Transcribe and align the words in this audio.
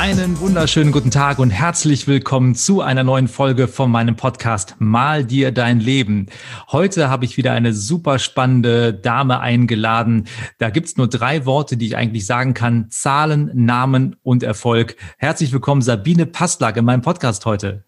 Einen 0.00 0.40
wunderschönen 0.40 0.92
guten 0.92 1.10
Tag 1.10 1.38
und 1.38 1.50
herzlich 1.50 2.08
willkommen 2.08 2.54
zu 2.54 2.80
einer 2.80 3.04
neuen 3.04 3.28
Folge 3.28 3.68
von 3.68 3.90
meinem 3.90 4.16
Podcast 4.16 4.76
Mal 4.78 5.26
dir 5.26 5.52
dein 5.52 5.78
Leben. 5.78 6.28
Heute 6.72 7.10
habe 7.10 7.26
ich 7.26 7.36
wieder 7.36 7.52
eine 7.52 7.74
super 7.74 8.18
spannende 8.18 8.94
Dame 8.94 9.40
eingeladen. 9.40 10.26
Da 10.56 10.70
gibt's 10.70 10.96
nur 10.96 11.06
drei 11.06 11.44
Worte, 11.44 11.76
die 11.76 11.84
ich 11.84 11.98
eigentlich 11.98 12.24
sagen 12.24 12.54
kann. 12.54 12.86
Zahlen, 12.88 13.50
Namen 13.52 14.16
und 14.22 14.42
Erfolg. 14.42 14.96
Herzlich 15.18 15.52
willkommen, 15.52 15.82
Sabine 15.82 16.24
Passlack, 16.24 16.78
in 16.78 16.86
meinem 16.86 17.02
Podcast 17.02 17.44
heute. 17.44 17.84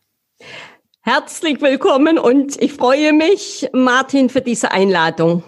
Herzlich 1.01 1.63
willkommen 1.63 2.19
und 2.19 2.61
ich 2.61 2.75
freue 2.75 3.15
mich, 3.15 3.71
Martin, 3.73 4.29
für 4.29 4.43
diese 4.43 4.71
Einladung. 4.71 5.43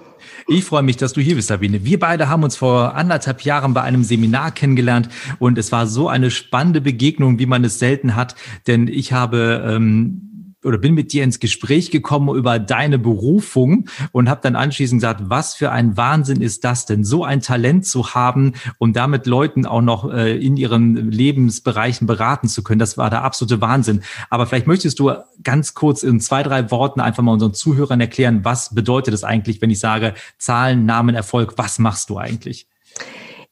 Ich 0.47 0.65
freue 0.65 0.83
mich, 0.83 0.99
dass 0.99 1.15
du 1.15 1.21
hier 1.23 1.37
bist, 1.37 1.49
Sabine. 1.49 1.85
Wir 1.85 1.99
beide 1.99 2.29
haben 2.29 2.43
uns 2.43 2.57
vor 2.57 2.95
anderthalb 2.95 3.43
Jahren 3.43 3.73
bei 3.73 3.83
einem 3.83 4.05
Seminar 4.05 4.51
kennengelernt 4.51 5.09
und 5.39 5.57
es 5.57 5.73
war 5.73 5.87
so 5.87 6.09
eine 6.09 6.31
spannende 6.31 6.83
Begegnung, 6.83 7.39
wie 7.39 7.47
man 7.47 7.65
es 7.65 7.79
selten 7.79 8.15
hat, 8.15 8.35
denn 8.67 8.87
ich 8.87 9.13
habe 9.13 9.65
ähm, 9.67 10.34
oder 10.65 10.79
bin 10.79 10.95
mit 10.95 11.13
dir 11.13 11.25
ins 11.25 11.41
Gespräch 11.41 11.91
gekommen 11.91 12.35
über 12.35 12.59
deine 12.59 12.99
Berufung 12.99 13.89
und 14.13 14.29
habe 14.29 14.41
dann 14.43 14.57
anschließend 14.57 15.01
gesagt, 15.01 15.23
was 15.25 15.55
für 15.55 15.71
ein 15.71 15.97
Wahnsinn 15.97 16.41
ist 16.41 16.65
das 16.65 16.87
denn, 16.87 17.05
so 17.05 17.25
ein 17.25 17.41
Talent 17.41 17.87
zu 17.87 18.15
haben 18.15 18.53
und 18.79 18.97
damit 18.97 19.27
Leuten 19.27 19.67
auch 19.67 19.83
noch 19.83 20.13
äh, 20.13 20.37
in 20.37 20.57
ihren 20.57 21.11
Lebensbereichen 21.11 22.07
beraten 22.07 22.49
zu 22.49 22.63
können. 22.63 22.79
Das 22.79 22.99
war 22.99 23.11
der 23.11 23.23
absolute 23.23 23.61
Wahnsinn. 23.61 24.03
Aber 24.31 24.47
vielleicht 24.47 24.67
möchtest 24.67 24.99
du 24.99 25.13
ganz 25.43 25.75
kurz 25.75 26.03
in 26.03 26.21
zwei, 26.21 26.43
drei 26.43 26.71
Worten 26.71 27.01
einfach 27.01 27.23
mal 27.23 27.33
unseren 27.33 27.55
Zuhörern 27.55 28.01
erklären, 28.01 28.45
was 28.45 28.75
bedeutet 28.75 29.15
es 29.15 29.25
eigentlich, 29.25 29.61
wenn 29.63 29.71
ich 29.71 29.81
sage 29.81 30.15
Zahlen, 30.39 30.87
Namen, 30.87 31.15
Erfolg, 31.15 31.55
was 31.57 31.79
machst 31.79 32.11
du 32.11 32.19
eigentlich? 32.19 32.67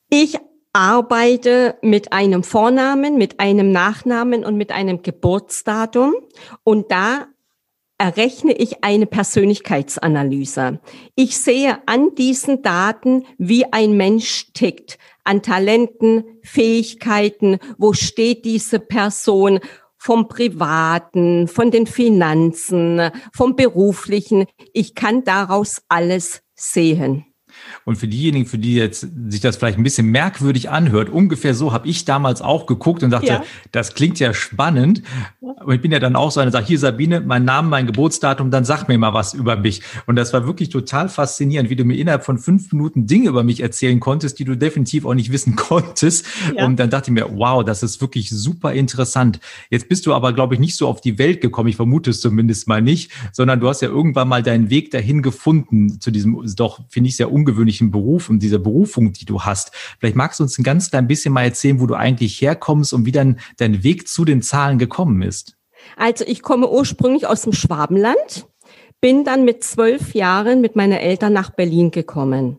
Ich 0.09 0.37
arbeite 0.73 1.77
mit 1.83 2.13
einem 2.13 2.43
Vornamen, 2.43 3.17
mit 3.17 3.41
einem 3.41 3.73
Nachnamen 3.73 4.45
und 4.45 4.57
mit 4.57 4.73
einem 4.73 5.03
Geburtsdatum. 5.03 6.15
Und 6.65 6.91
da 6.91 7.27
errechne 7.99 8.53
ich 8.53 8.83
eine 8.83 9.07
Persönlichkeitsanalyse. 9.07 10.81
Ich 11.15 11.39
sehe 11.39 11.79
an 11.87 12.15
diesen 12.17 12.63
Daten, 12.63 13.25
wie 13.39 13.73
ein 13.73 13.97
Mensch 13.97 14.53
tickt, 14.55 14.99
an 15.25 15.43
Talenten, 15.43 16.25
Fähigkeiten, 16.43 17.59
wo 17.79 17.93
steht 17.93 18.45
diese 18.45 18.81
Person 18.81 19.61
vom 19.99 20.27
Privaten, 20.27 21.47
von 21.47 21.71
den 21.71 21.87
Finanzen, 21.87 23.13
vom 23.33 23.55
Beruflichen. 23.55 24.47
Ich 24.73 24.97
kann 24.97 25.23
daraus 25.23 25.83
alles 25.89 26.43
sehen. 26.57 27.32
Und 27.85 27.97
für 27.97 28.09
diejenigen, 28.09 28.47
für 28.47 28.59
die 28.59 28.75
jetzt 28.75 29.07
sich 29.29 29.41
das 29.41 29.57
vielleicht 29.57 29.79
ein 29.79 29.83
bisschen 29.83 30.07
merkwürdig 30.07 30.71
anhört, 30.71 31.09
ungefähr 31.09 31.55
so 31.55 31.73
habe 31.73 31.89
ich 31.89 32.05
damals 32.05 32.43
auch 32.43 32.67
geguckt 32.67 33.03
und 33.03 33.11
dachte, 33.11 33.27
ja. 33.27 33.45
das 33.71 33.95
klingt 33.95 34.19
ja 34.19 34.35
spannend. 34.35 35.03
Und 35.41 35.75
ich 35.75 35.81
bin 35.81 35.93
ja 35.93 35.99
dann 35.99 36.17
auch 36.17 36.31
so 36.31 36.41
eine, 36.41 36.51
sag 36.51 36.67
hier 36.67 36.79
Sabine, 36.79 37.21
mein 37.21 37.45
Name, 37.45 37.69
mein 37.69 37.87
Geburtsdatum, 37.87 38.51
dann 38.51 38.65
sag 38.65 38.89
mir 38.89 38.99
mal 38.99 39.15
was 39.15 39.35
über 39.35 39.57
mich. 39.57 39.83
Und 40.07 40.17
das 40.17 40.33
war 40.33 40.47
wirklich 40.47 40.69
total 40.69 41.09
faszinierend, 41.09 41.71
wie 41.71 41.77
du 41.77 41.85
mir 41.85 41.97
innerhalb 41.97 42.25
von 42.25 42.39
fünf 42.39 42.73
Minuten 42.73 43.07
Dinge 43.07 43.29
über 43.29 43.43
mich 43.43 43.61
erzählen 43.61 44.01
konntest, 44.01 44.39
die 44.39 44.45
du 44.45 44.57
definitiv 44.57 45.05
auch 45.05 45.15
nicht 45.15 45.33
wissen 45.33 45.57
konntest. 45.57 46.27
Ja. 46.57 46.67
Und 46.67 46.79
dann 46.79 46.91
dachte 46.91 47.11
ich 47.11 47.15
mir, 47.15 47.29
wow, 47.37 47.65
das 47.65 47.83
ist 47.83 48.01
wirklich 48.01 48.31
super 48.31 48.73
interessant. 48.73 49.41
Jetzt 49.71 49.89
bist 49.89 50.07
du 50.07 50.15
aber, 50.15 50.33
glaube 50.33 50.55
ich, 50.55 50.61
nicht 50.61 50.77
so 50.77 50.89
auf 50.89 51.01
die 51.01 51.19
Welt 51.19 51.41
gekommen. 51.41 51.69
Ich 51.69 51.77
vermute 51.77 52.11
es 52.11 52.21
zumindest 52.21 52.69
mal 52.69 52.83
nicht, 52.83 53.11
sondern 53.33 53.61
du 53.61 53.69
hast 53.69 53.83
ja 53.83 53.89
irgendwann 53.89 54.29
mal 54.29 54.43
deinen 54.43 54.71
Weg 54.71 54.91
dahin 54.91 55.23
gefunden 55.23 56.01
zu 56.01 56.11
diesem 56.11 56.43
doch, 56.57 56.81
finde 56.89 57.09
ich, 57.09 57.17
sehr 57.17 57.33
ungewöhnlichen 57.33 57.62
Beruf 57.91 58.29
und 58.29 58.41
dieser 58.41 58.59
Berufung, 58.59 59.13
die 59.13 59.25
du 59.25 59.43
hast. 59.43 59.73
Vielleicht 59.99 60.17
magst 60.17 60.41
du 60.41 60.45
uns 60.45 60.59
ein 60.59 60.63
ganz 60.63 60.91
klein 60.91 61.07
bisschen 61.07 61.33
mal 61.33 61.45
erzählen, 61.45 61.81
wo 61.81 61.87
du 61.87 61.95
eigentlich 61.95 62.41
herkommst 62.41 62.93
und 62.93 63.07
wie 63.07 63.13
dann 63.13 63.41
dein 63.57 63.83
Weg 63.83 64.09
zu 64.09 64.25
den 64.25 64.43
Zahlen 64.43 64.79
gekommen 64.79 65.23
ist. 65.23 65.57
Also 65.97 66.25
ich 66.27 66.43
komme 66.43 66.71
ursprünglich 66.71 67.27
aus 67.27 67.43
dem 67.43 67.53
Schwabenland, 67.53 68.47
bin 69.01 69.25
dann 69.25 69.45
mit 69.45 69.65
zwölf 69.65 70.15
Jahren 70.15 70.61
mit 70.61 70.77
meinen 70.77 70.93
Eltern 70.93 71.33
nach 71.33 71.51
Berlin 71.51 71.91
gekommen. 71.91 72.59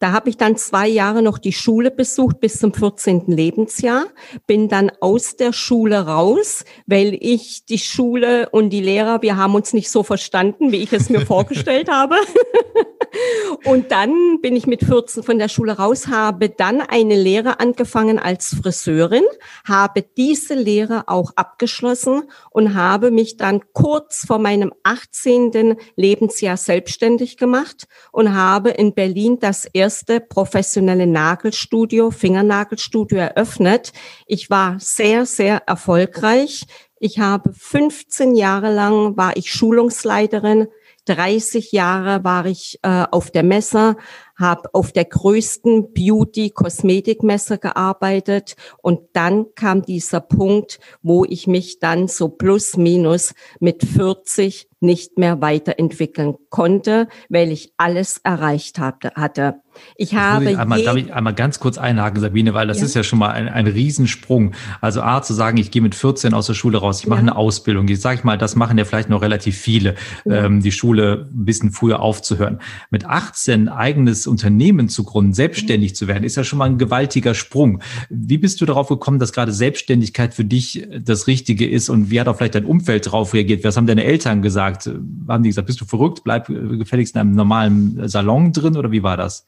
Da 0.00 0.12
habe 0.12 0.28
ich 0.28 0.36
dann 0.36 0.56
zwei 0.56 0.88
Jahre 0.88 1.22
noch 1.22 1.38
die 1.38 1.52
Schule 1.52 1.90
besucht 1.90 2.40
bis 2.40 2.58
zum 2.58 2.74
14. 2.74 3.26
Lebensjahr, 3.28 4.06
bin 4.46 4.68
dann 4.68 4.90
aus 5.00 5.36
der 5.36 5.52
Schule 5.52 6.06
raus, 6.06 6.64
weil 6.86 7.16
ich 7.20 7.64
die 7.64 7.78
Schule 7.78 8.48
und 8.50 8.70
die 8.70 8.80
Lehrer, 8.80 9.22
wir 9.22 9.36
haben 9.36 9.54
uns 9.54 9.72
nicht 9.72 9.90
so 9.90 10.02
verstanden, 10.02 10.72
wie 10.72 10.82
ich 10.82 10.92
es 10.92 11.10
mir 11.10 11.20
vorgestellt 11.24 11.88
habe. 11.88 12.16
Und 13.64 13.92
dann 13.92 14.42
bin 14.42 14.56
ich 14.56 14.66
mit 14.66 14.84
14 14.84 15.22
von 15.22 15.38
der 15.38 15.48
Schule 15.48 15.72
raus, 15.72 16.08
habe 16.08 16.50
dann 16.50 16.82
eine 16.82 17.16
Lehre 17.16 17.60
angefangen 17.60 18.18
als 18.18 18.54
Friseurin, 18.60 19.24
habe 19.66 20.04
diese 20.18 20.52
Lehre 20.52 21.04
auch 21.06 21.32
abgeschlossen 21.34 22.24
und 22.50 22.74
habe 22.74 23.10
mich 23.10 23.38
dann 23.38 23.62
kurz 23.72 24.26
vor 24.26 24.38
meinem 24.38 24.74
18. 24.82 25.76
Lebensjahr 25.96 26.58
selbstständig 26.58 27.38
gemacht 27.38 27.86
und 28.12 28.34
habe 28.34 28.68
in 28.68 28.92
Berlin 28.92 29.38
das 29.40 29.64
erste 29.64 30.20
professionelle 30.20 31.06
Nagelstudio, 31.06 32.10
Fingernagelstudio 32.10 33.16
eröffnet. 33.16 33.92
Ich 34.26 34.50
war 34.50 34.76
sehr, 34.78 35.24
sehr 35.24 35.62
erfolgreich. 35.66 36.66
Ich 37.00 37.18
habe 37.18 37.52
15 37.54 38.34
Jahre 38.34 38.74
lang 38.74 39.16
war 39.16 39.38
ich 39.38 39.50
Schulungsleiterin 39.50 40.68
30 41.06 41.72
Jahre 41.72 42.24
war 42.24 42.46
ich 42.46 42.78
äh, 42.82 43.04
auf 43.10 43.30
der 43.30 43.42
Messe, 43.42 43.96
habe 44.36 44.68
auf 44.72 44.92
der 44.92 45.04
größten 45.04 45.92
Beauty-Kosmetikmesse 45.92 47.58
gearbeitet 47.58 48.56
und 48.82 49.00
dann 49.12 49.46
kam 49.54 49.82
dieser 49.82 50.20
Punkt, 50.20 50.80
wo 51.02 51.24
ich 51.24 51.46
mich 51.46 51.78
dann 51.78 52.08
so 52.08 52.28
plus 52.28 52.76
minus 52.76 53.34
mit 53.60 53.84
40 53.84 54.68
nicht 54.80 55.18
mehr 55.18 55.40
weiterentwickeln 55.40 56.36
konnte, 56.50 57.08
weil 57.28 57.52
ich 57.52 57.72
alles 57.76 58.20
erreicht 58.22 58.78
hatte. 58.78 59.63
Ich 59.96 60.14
habe 60.14 60.50
ich 60.50 60.58
einmal, 60.58 60.82
darf 60.82 60.96
ich 60.96 61.12
einmal 61.12 61.34
ganz 61.34 61.60
kurz 61.60 61.78
einhaken, 61.78 62.20
Sabine, 62.20 62.54
weil 62.54 62.66
das 62.66 62.78
ja. 62.78 62.86
ist 62.86 62.94
ja 62.94 63.02
schon 63.02 63.18
mal 63.18 63.30
ein, 63.30 63.48
ein 63.48 63.66
Riesensprung. 63.66 64.52
Also 64.80 65.02
A, 65.02 65.22
zu 65.22 65.34
sagen, 65.34 65.56
ich 65.58 65.70
gehe 65.70 65.82
mit 65.82 65.94
14 65.94 66.34
aus 66.34 66.46
der 66.46 66.54
Schule 66.54 66.78
raus, 66.78 67.00
ich 67.00 67.06
mache 67.06 67.18
ja. 67.18 67.22
eine 67.22 67.36
Ausbildung. 67.36 67.86
Jetzt 67.88 68.02
sage 68.02 68.18
ich 68.18 68.24
mal, 68.24 68.38
das 68.38 68.56
machen 68.56 68.78
ja 68.78 68.84
vielleicht 68.84 69.08
noch 69.08 69.22
relativ 69.22 69.56
viele, 69.56 69.94
ja. 70.24 70.44
ähm, 70.44 70.62
die 70.62 70.72
Schule 70.72 71.28
ein 71.32 71.44
bisschen 71.44 71.70
früher 71.70 72.00
aufzuhören. 72.00 72.60
Mit 72.90 73.04
18 73.04 73.68
eigenes 73.68 74.26
Unternehmen 74.26 74.88
zu 74.88 75.04
gründen, 75.04 75.34
selbstständig 75.34 75.94
zu 75.94 76.08
werden, 76.08 76.24
ist 76.24 76.36
ja 76.36 76.44
schon 76.44 76.58
mal 76.58 76.66
ein 76.66 76.78
gewaltiger 76.78 77.34
Sprung. 77.34 77.80
Wie 78.10 78.38
bist 78.38 78.60
du 78.60 78.66
darauf 78.66 78.88
gekommen, 78.88 79.18
dass 79.18 79.32
gerade 79.32 79.52
Selbstständigkeit 79.52 80.34
für 80.34 80.44
dich 80.44 80.88
das 80.98 81.26
Richtige 81.26 81.68
ist 81.68 81.88
und 81.88 82.10
wie 82.10 82.20
hat 82.20 82.28
auch 82.28 82.36
vielleicht 82.36 82.54
dein 82.54 82.64
Umfeld 82.64 83.06
darauf 83.06 83.34
reagiert? 83.34 83.62
Was 83.64 83.76
haben 83.76 83.86
deine 83.86 84.04
Eltern 84.04 84.42
gesagt? 84.42 84.54
gesagt? 84.54 84.90
Haben 85.28 85.42
die 85.42 85.48
gesagt, 85.50 85.66
bist 85.66 85.80
du 85.80 85.84
verrückt? 85.84 86.22
Bleib 86.24 86.46
gefälligst 86.46 87.14
in 87.14 87.20
einem 87.20 87.34
normalen 87.34 88.08
Salon 88.08 88.52
drin 88.52 88.76
oder 88.76 88.90
wie 88.90 89.02
war 89.02 89.16
das? 89.16 89.44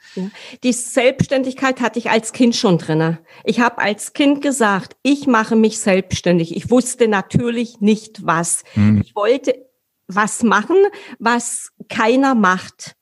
Die 0.63 0.73
Selbstständigkeit 0.73 1.81
hatte 1.81 1.99
ich 1.99 2.11
als 2.11 2.33
Kind 2.33 2.57
schon 2.57 2.79
drinne. 2.79 3.19
Ich 3.45 3.61
habe 3.61 3.79
als 3.79 4.13
Kind 4.13 4.43
gesagt, 4.43 4.97
ich 5.03 5.27
mache 5.27 5.57
mich 5.57 5.79
selbstständig. 5.81 6.57
Ich 6.57 6.71
wusste 6.71 7.09
natürlich 7.09 7.81
nicht 7.81 8.25
was. 8.27 8.65
Hm. 8.75 9.03
Ich 9.05 9.15
wollte 9.15 9.67
was 10.09 10.43
machen, 10.43 10.77
was 11.19 11.71
keiner 11.89 12.35
macht 12.35 12.97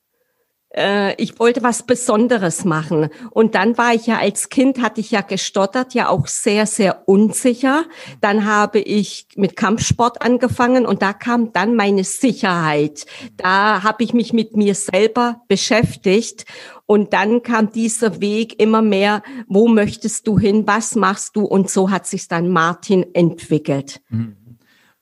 äh, 0.75 1.15
ich 1.21 1.39
wollte 1.39 1.63
was 1.63 1.83
Besonderes 1.83 2.65
machen. 2.65 3.09
Und 3.31 3.55
dann 3.55 3.77
war 3.77 3.93
ich 3.93 4.07
ja 4.07 4.19
als 4.19 4.49
Kind, 4.49 4.81
hatte 4.81 5.01
ich 5.01 5.11
ja 5.11 5.21
gestottert, 5.21 5.93
ja 5.93 6.09
auch 6.09 6.27
sehr, 6.27 6.65
sehr 6.65 7.07
unsicher. 7.07 7.85
Dann 8.21 8.45
habe 8.45 8.79
ich 8.79 9.27
mit 9.35 9.55
Kampfsport 9.55 10.21
angefangen 10.21 10.85
und 10.85 11.01
da 11.01 11.13
kam 11.13 11.53
dann 11.53 11.75
meine 11.75 12.03
Sicherheit. 12.03 13.05
Da 13.37 13.83
habe 13.83 14.03
ich 14.03 14.13
mich 14.13 14.33
mit 14.33 14.55
mir 14.55 14.75
selber 14.75 15.41
beschäftigt. 15.47 16.45
Und 16.87 17.13
dann 17.13 17.41
kam 17.41 17.71
dieser 17.71 18.21
Weg 18.21 18.59
immer 18.61 18.83
mehr, 18.83 19.23
wo 19.47 19.67
möchtest 19.67 20.27
du 20.27 20.37
hin, 20.37 20.67
was 20.67 20.95
machst 20.95 21.35
du? 21.35 21.43
Und 21.43 21.69
so 21.69 21.89
hat 21.89 22.05
sich 22.05 22.27
dann 22.27 22.49
Martin 22.49 23.05
entwickelt. 23.13 24.01
Mhm. 24.09 24.44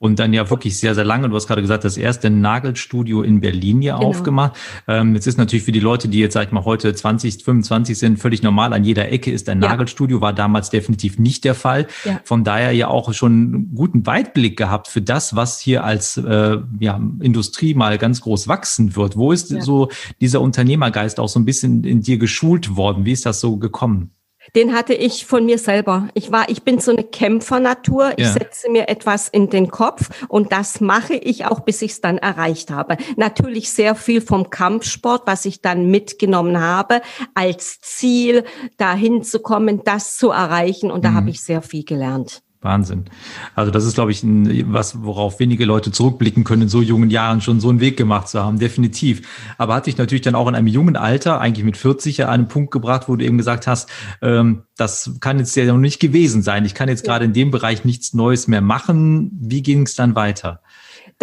Und 0.04 0.20
dann 0.20 0.34
ja 0.34 0.50
wirklich 0.50 0.78
sehr, 0.78 0.96
sehr 0.96 1.06
lange. 1.06 1.30
Du 1.30 1.36
hast 1.38 1.48
gerade 1.48 1.62
gesagt, 1.62 1.86
das 1.86 1.96
erste 1.96 2.30
Nagelstudio 2.30 3.22
in 3.22 3.40
Berlin 3.40 3.82
ja 3.82 3.96
genau. 3.96 4.10
aufgemacht. 4.10 4.58
Ähm, 4.86 5.16
jetzt 5.16 5.28
ist 5.28 5.38
natürlich 5.38 5.64
für 5.64 5.72
die 5.72 5.80
Leute, 5.80 6.10
die 6.10 6.20
jetzt, 6.20 6.34
sag 6.34 6.48
ich 6.48 6.52
mal, 6.52 6.66
heute 6.66 6.94
20, 6.94 7.42
25 7.42 7.98
sind, 7.98 8.20
völlig 8.20 8.44
normal. 8.44 8.74
An 8.74 8.84
jeder 8.84 9.10
Ecke 9.14 9.32
ist 9.32 9.48
ein 9.48 9.62
ja. 9.62 9.70
Nagelstudio, 9.70 10.20
war 10.20 10.34
damals 10.34 10.70
definitiv 10.70 11.20
nicht 11.20 11.46
der 11.46 11.56
Fall. 11.56 11.88
Ja. 12.04 12.20
Von 12.26 12.44
daher 12.44 12.74
ja 12.74 12.90
auch 12.90 13.14
schon 13.14 13.32
einen 13.32 13.76
guten 13.76 14.06
Weitblick 14.06 14.58
gehabt 14.58 14.90
für 14.90 15.02
das, 15.02 15.38
was 15.38 15.62
hier 15.62 15.86
als 15.86 16.18
äh, 16.18 16.58
ja, 16.82 17.02
Industrie 17.22 17.74
mal 17.74 17.98
ganz 17.98 18.20
groß 18.20 18.50
wachsen 18.50 18.98
wird. 18.98 19.16
Wo 19.16 19.32
ist 19.32 19.52
ja. 19.52 19.62
so 19.62 19.88
dieser 20.20 20.42
Unternehmergeist 20.42 21.18
auch 21.18 21.30
so 21.30 21.40
ein 21.40 21.46
bisschen 21.46 21.86
in 21.86 22.02
dir 22.02 22.18
geschult 22.18 22.76
worden? 22.76 23.06
Wie 23.06 23.14
ist 23.14 23.26
das 23.26 23.40
so 23.40 23.56
gekommen? 23.56 24.12
Den 24.56 24.74
hatte 24.76 24.94
ich 24.94 25.26
von 25.26 25.46
mir 25.46 25.58
selber. 25.58 26.10
Ich 26.14 26.32
war, 26.32 26.50
ich 26.50 26.64
bin 26.64 26.80
so 26.80 26.92
eine 26.92 27.04
Kämpfernatur. 27.04 28.14
Ich 28.18 28.26
ja. 28.26 28.34
setze 28.34 28.70
mir 28.70 28.90
etwas 28.90 29.28
in 29.28 29.50
den 29.50 29.70
Kopf 29.70 30.10
und 30.28 30.52
das 30.52 30.82
mache 30.82 31.16
ich 31.16 31.46
auch, 31.46 31.62
bis 31.62 31.82
ich 31.82 31.92
es 31.92 32.02
dann 32.02 32.18
erreicht 32.18 32.70
habe. 32.70 32.98
Natürlich 33.16 33.72
sehr 33.72 33.96
viel 33.96 34.22
vom 34.22 34.50
Kampfsport, 34.50 35.24
was 35.26 35.46
ich 35.46 35.62
dann 35.62 35.90
mitgenommen 35.90 36.60
habe, 36.60 37.02
als 37.34 37.80
Ziel, 37.82 38.44
dahin 38.78 39.24
zu 39.24 39.40
kommen, 39.40 39.82
das 39.84 40.18
zu 40.18 40.30
erreichen. 40.30 40.92
Und 40.92 41.06
da 41.06 41.12
mhm. 41.12 41.16
habe 41.16 41.30
ich 41.30 41.42
sehr 41.42 41.62
viel 41.62 41.84
gelernt. 41.84 42.44
Wahnsinn. 42.64 43.06
Also 43.56 43.72
das 43.72 43.86
ist, 43.86 43.96
glaube 43.96 44.12
ich, 44.12 44.24
ein, 44.24 44.74
was, 44.74 45.04
worauf 45.04 45.40
wenige 45.40 45.66
Leute 45.66 45.92
zurückblicken 45.92 46.44
können, 46.44 46.64
in 46.64 46.70
so 46.70 46.82
jungen 46.82 47.10
Jahren 47.10 47.42
schon 47.42 47.60
so 47.60 47.70
einen 47.70 47.80
Weg 47.80 47.98
gemacht 47.98 48.28
zu 48.28 48.44
haben, 48.44 48.60
definitiv. 48.60 49.28
Aber 49.58 49.76
hat 49.76 49.86
dich 49.86 49.98
natürlich 49.98 50.22
dann 50.22 50.36
auch 50.36 50.48
in 50.48 50.56
einem 50.56 50.68
jungen 50.68 50.96
Alter, 50.96 51.40
eigentlich 51.40 51.66
mit 51.66 51.78
40, 51.78 52.24
an 52.24 52.30
einen 52.30 52.48
Punkt 52.48 52.72
gebracht, 52.72 53.08
wo 53.08 53.16
du 53.16 53.26
eben 53.26 53.38
gesagt 53.38 53.68
hast, 53.68 53.90
ähm, 54.22 54.64
das 54.78 55.16
kann 55.20 55.40
jetzt 55.40 55.56
ja 55.56 55.66
noch 55.66 55.78
nicht 55.78 56.00
gewesen 56.00 56.42
sein. 56.42 56.66
Ich 56.66 56.74
kann 56.74 56.90
jetzt 56.90 57.04
gerade 57.04 57.26
in 57.26 57.34
dem 57.34 57.52
Bereich 57.52 57.86
nichts 57.86 58.14
Neues 58.14 58.48
mehr 58.48 58.62
machen. 58.62 59.32
Wie 59.40 59.62
ging 59.62 59.84
es 59.84 59.96
dann 59.96 60.16
weiter? 60.16 60.62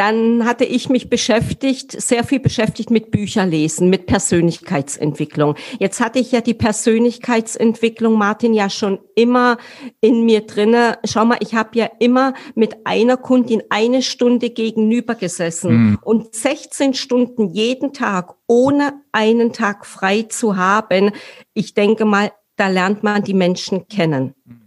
Dann 0.00 0.46
hatte 0.46 0.64
ich 0.64 0.88
mich 0.88 1.10
beschäftigt, 1.10 1.92
sehr 1.92 2.24
viel 2.24 2.40
beschäftigt 2.40 2.90
mit 2.90 3.10
Bücherlesen, 3.10 3.90
mit 3.90 4.06
Persönlichkeitsentwicklung. 4.06 5.56
Jetzt 5.78 6.00
hatte 6.00 6.18
ich 6.18 6.32
ja 6.32 6.40
die 6.40 6.54
Persönlichkeitsentwicklung, 6.54 8.14
Martin, 8.14 8.54
ja 8.54 8.70
schon 8.70 8.98
immer 9.14 9.58
in 10.00 10.24
mir 10.24 10.46
drinne. 10.46 10.96
Schau 11.04 11.26
mal, 11.26 11.36
ich 11.40 11.54
habe 11.54 11.78
ja 11.78 11.90
immer 11.98 12.32
mit 12.54 12.86
einer 12.86 13.18
Kundin 13.18 13.62
eine 13.68 14.00
Stunde 14.00 14.48
gegenüber 14.48 15.16
gesessen 15.16 15.72
mhm. 15.72 15.98
und 16.00 16.34
16 16.34 16.94
Stunden 16.94 17.50
jeden 17.50 17.92
Tag, 17.92 18.36
ohne 18.46 19.02
einen 19.12 19.52
Tag 19.52 19.84
frei 19.84 20.22
zu 20.22 20.56
haben. 20.56 21.10
Ich 21.52 21.74
denke 21.74 22.06
mal, 22.06 22.32
da 22.56 22.68
lernt 22.68 23.02
man 23.02 23.22
die 23.22 23.34
Menschen 23.34 23.86
kennen. 23.86 24.34
Mhm 24.46 24.59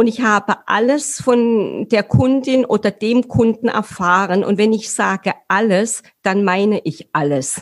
und 0.00 0.06
ich 0.06 0.22
habe 0.22 0.66
alles 0.66 1.20
von 1.20 1.86
der 1.90 2.02
Kundin 2.02 2.64
oder 2.64 2.90
dem 2.90 3.28
Kunden 3.28 3.68
erfahren. 3.68 4.44
Und 4.44 4.56
wenn 4.56 4.72
ich 4.72 4.90
sage 4.90 5.34
alles, 5.46 6.02
dann 6.22 6.42
meine 6.42 6.80
ich 6.84 7.10
alles. 7.12 7.60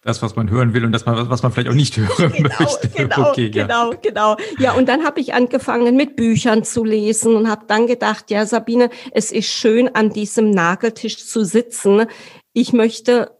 Das, 0.00 0.22
was 0.22 0.34
man 0.34 0.48
hören 0.48 0.72
will 0.72 0.86
und 0.86 0.92
das, 0.92 1.04
was 1.04 1.42
man 1.42 1.52
vielleicht 1.52 1.68
auch 1.68 1.74
nicht 1.74 1.98
hören 1.98 2.32
genau, 2.32 2.54
möchte. 2.58 2.88
Genau, 2.96 3.28
okay, 3.28 3.50
genau, 3.50 3.92
ja. 3.92 3.98
genau. 4.00 4.36
Ja, 4.58 4.72
und 4.72 4.88
dann 4.88 5.04
habe 5.04 5.20
ich 5.20 5.34
angefangen 5.34 5.94
mit 5.94 6.16
Büchern 6.16 6.64
zu 6.64 6.84
lesen 6.84 7.36
und 7.36 7.50
habe 7.50 7.66
dann 7.68 7.86
gedacht, 7.86 8.30
ja, 8.30 8.46
Sabine, 8.46 8.88
es 9.12 9.30
ist 9.30 9.48
schön, 9.48 9.94
an 9.94 10.08
diesem 10.08 10.50
Nageltisch 10.50 11.26
zu 11.26 11.44
sitzen. 11.44 12.06
Ich 12.54 12.72
möchte 12.72 13.30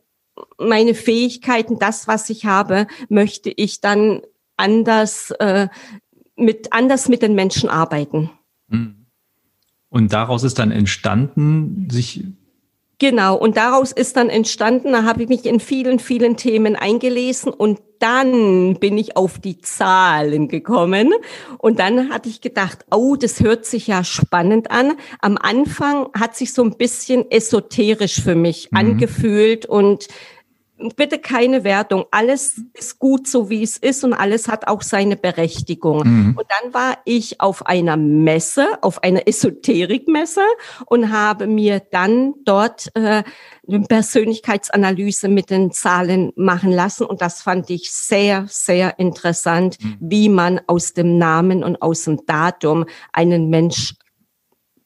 meine 0.58 0.92
Fähigkeiten, 0.92 1.78
das, 1.78 2.06
was 2.06 2.28
ich 2.28 2.44
habe, 2.44 2.88
möchte 3.08 3.48
ich 3.48 3.80
dann 3.80 4.20
anders 4.58 5.30
äh, 5.38 5.68
mit 6.38 6.72
anders 6.72 7.08
mit 7.08 7.22
den 7.22 7.34
Menschen 7.34 7.68
arbeiten. 7.68 8.30
Mhm. 8.68 9.06
Und 9.90 10.12
daraus 10.12 10.44
ist 10.44 10.58
dann 10.58 10.70
entstanden, 10.70 11.88
sich 11.90 12.24
Genau, 13.00 13.36
und 13.36 13.56
daraus 13.56 13.92
ist 13.92 14.16
dann 14.16 14.28
entstanden, 14.28 14.90
da 14.90 15.04
habe 15.04 15.22
ich 15.22 15.28
mich 15.28 15.46
in 15.46 15.60
vielen, 15.60 16.00
vielen 16.00 16.36
Themen 16.36 16.74
eingelesen 16.74 17.52
und 17.52 17.80
dann 18.00 18.74
bin 18.80 18.98
ich 18.98 19.16
auf 19.16 19.38
die 19.38 19.58
Zahlen 19.60 20.48
gekommen 20.48 21.12
und 21.58 21.78
dann 21.78 22.10
hatte 22.10 22.28
ich 22.28 22.40
gedacht, 22.40 22.84
oh, 22.90 23.14
das 23.14 23.38
hört 23.38 23.66
sich 23.66 23.86
ja 23.86 24.02
spannend 24.02 24.72
an. 24.72 24.94
Am 25.20 25.38
Anfang 25.40 26.08
hat 26.18 26.34
sich 26.34 26.52
so 26.52 26.64
ein 26.64 26.76
bisschen 26.76 27.30
esoterisch 27.30 28.20
für 28.20 28.34
mich 28.34 28.72
mhm. 28.72 28.78
angefühlt 28.78 29.64
und 29.64 30.08
bitte 30.96 31.18
keine 31.18 31.64
Wertung. 31.64 32.04
Alles 32.10 32.60
ist 32.74 32.98
gut, 32.98 33.26
so 33.26 33.50
wie 33.50 33.62
es 33.62 33.76
ist 33.76 34.04
und 34.04 34.14
alles 34.14 34.48
hat 34.48 34.68
auch 34.68 34.82
seine 34.82 35.16
Berechtigung. 35.16 36.02
Mhm. 36.04 36.34
Und 36.36 36.46
dann 36.48 36.74
war 36.74 36.98
ich 37.04 37.40
auf 37.40 37.66
einer 37.66 37.96
Messe, 37.96 38.66
auf 38.82 39.02
einer 39.02 39.26
Esoterikmesse 39.26 40.42
und 40.86 41.10
habe 41.10 41.46
mir 41.46 41.80
dann 41.80 42.34
dort 42.44 42.88
äh, 42.94 43.22
eine 43.66 43.80
Persönlichkeitsanalyse 43.88 45.28
mit 45.28 45.50
den 45.50 45.72
Zahlen 45.72 46.32
machen 46.36 46.70
lassen. 46.70 47.04
Und 47.04 47.20
das 47.20 47.42
fand 47.42 47.70
ich 47.70 47.92
sehr, 47.92 48.46
sehr 48.48 48.98
interessant, 48.98 49.78
mhm. 49.82 49.96
wie 50.00 50.28
man 50.28 50.60
aus 50.66 50.94
dem 50.94 51.18
Namen 51.18 51.64
und 51.64 51.82
aus 51.82 52.04
dem 52.04 52.24
Datum 52.26 52.86
einen 53.12 53.50
Mensch 53.50 53.94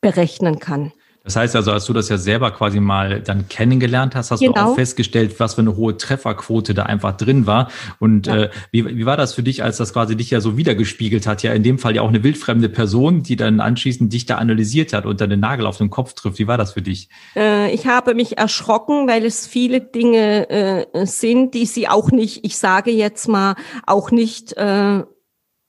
berechnen 0.00 0.58
kann. 0.58 0.92
Das 1.24 1.36
heißt 1.36 1.54
also, 1.54 1.70
als 1.70 1.84
du 1.84 1.92
das 1.92 2.08
ja 2.08 2.18
selber 2.18 2.50
quasi 2.50 2.80
mal 2.80 3.20
dann 3.20 3.48
kennengelernt 3.48 4.14
hast, 4.14 4.30
hast 4.30 4.40
genau. 4.40 4.52
du 4.52 4.60
auch 4.60 4.74
festgestellt, 4.74 5.38
was 5.38 5.54
für 5.54 5.60
eine 5.60 5.76
hohe 5.76 5.96
Trefferquote 5.96 6.74
da 6.74 6.84
einfach 6.84 7.16
drin 7.16 7.46
war. 7.46 7.70
Und 8.00 8.26
ja. 8.26 8.44
äh, 8.44 8.50
wie, 8.72 8.84
wie 8.84 9.06
war 9.06 9.16
das 9.16 9.34
für 9.34 9.42
dich, 9.42 9.62
als 9.62 9.76
das 9.76 9.92
quasi 9.92 10.16
dich 10.16 10.30
ja 10.30 10.40
so 10.40 10.56
wiedergespiegelt 10.56 11.26
hat? 11.26 11.42
Ja, 11.42 11.52
in 11.52 11.62
dem 11.62 11.78
Fall 11.78 11.94
ja 11.94 12.02
auch 12.02 12.08
eine 12.08 12.24
wildfremde 12.24 12.68
Person, 12.68 13.22
die 13.22 13.36
dann 13.36 13.60
anschließend 13.60 14.12
dich 14.12 14.26
da 14.26 14.36
analysiert 14.36 14.92
hat 14.92 15.06
und 15.06 15.20
dann 15.20 15.30
den 15.30 15.40
Nagel 15.40 15.66
auf 15.66 15.78
den 15.78 15.90
Kopf 15.90 16.14
trifft. 16.14 16.38
Wie 16.38 16.48
war 16.48 16.58
das 16.58 16.72
für 16.72 16.82
dich? 16.82 17.08
Äh, 17.36 17.72
ich 17.72 17.86
habe 17.86 18.14
mich 18.14 18.38
erschrocken, 18.38 19.06
weil 19.06 19.24
es 19.24 19.46
viele 19.46 19.80
Dinge 19.80 20.50
äh, 20.50 21.06
sind, 21.06 21.54
die 21.54 21.66
sie 21.66 21.88
auch 21.88 22.10
nicht, 22.10 22.44
ich 22.44 22.56
sage 22.56 22.90
jetzt 22.90 23.28
mal, 23.28 23.54
auch 23.86 24.10
nicht 24.10 24.56
äh, 24.56 25.02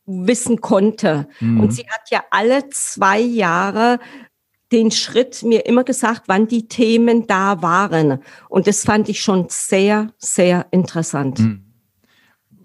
wissen 0.05 0.61
konnte. 0.61 1.27
Mhm. 1.39 1.59
Und 1.59 1.73
sie 1.73 1.83
hat 1.83 2.09
ja 2.09 2.23
alle 2.31 2.69
zwei 2.69 3.19
Jahre 3.19 3.99
den 4.73 4.91
Schritt 4.91 5.43
mir 5.43 5.65
immer 5.65 5.83
gesagt, 5.83 6.23
wann 6.27 6.47
die 6.47 6.67
Themen 6.67 7.27
da 7.27 7.61
waren. 7.61 8.19
Und 8.49 8.67
das 8.67 8.83
fand 8.83 9.07
ich 9.07 9.21
schon 9.21 9.45
sehr, 9.49 10.11
sehr 10.17 10.65
interessant. 10.71 11.39
Hm. 11.39 11.63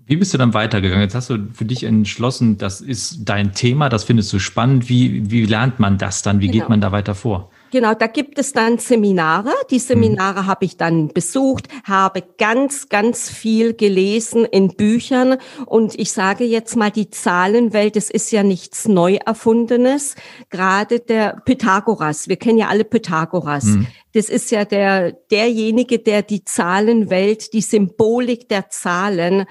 Wie 0.07 0.17
bist 0.17 0.33
du 0.33 0.39
dann 0.39 0.55
weitergegangen? 0.55 1.03
Jetzt 1.03 1.15
hast 1.15 1.29
du 1.29 1.51
für 1.53 1.67
dich 1.67 1.85
entschlossen, 1.85 2.57
das 2.57 2.81
ist 2.81 3.29
dein 3.29 3.53
Thema, 3.53 3.91
das 3.91 4.05
findest 4.05 4.33
du 4.33 4.39
spannend. 4.39 4.89
Wie, 4.89 5.31
wie 5.31 5.45
lernt 5.45 5.79
man 5.79 5.99
das 5.99 6.23
dann? 6.23 6.41
Wie 6.41 6.47
genau. 6.47 6.61
geht 6.61 6.69
man 6.71 6.81
da 6.81 6.93
weiter 6.93 7.15
vor? 7.15 7.51
Genau, 7.71 7.95
da 7.95 8.07
gibt 8.07 8.39
es 8.39 8.53
dann 8.53 8.79
Seminare. 8.79 9.53
Die 9.71 9.79
Seminare 9.79 10.43
mhm. 10.43 10.47
habe 10.47 10.65
ich 10.65 10.77
dann 10.77 11.09
besucht, 11.09 11.69
habe 11.85 12.23
ganz, 12.39 12.89
ganz 12.89 13.31
viel 13.31 13.75
gelesen 13.75 14.45
in 14.45 14.69
Büchern. 14.69 15.37
Und 15.67 15.99
ich 15.99 16.13
sage 16.13 16.45
jetzt 16.45 16.77
mal, 16.77 16.91
die 16.91 17.11
Zahlenwelt, 17.11 17.97
das 17.97 18.11
ist 18.11 18.31
ja 18.31 18.43
nichts 18.43 18.89
neu 18.89 19.19
erfundenes. 19.25 20.15
Gerade 20.51 21.01
der 21.01 21.43
Pythagoras, 21.45 22.29
wir 22.29 22.37
kennen 22.37 22.59
ja 22.59 22.69
alle 22.69 22.85
Pythagoras. 22.85 23.65
Mhm. 23.65 23.87
Das 24.15 24.31
ist 24.31 24.51
ja 24.51 24.65
der, 24.65 25.13
derjenige, 25.31 25.99
der 25.99 26.23
die 26.23 26.45
Zahlenwelt, 26.45 27.53
die 27.53 27.61
Symbolik 27.61 28.49
der 28.49 28.71
Zahlen 28.71 29.45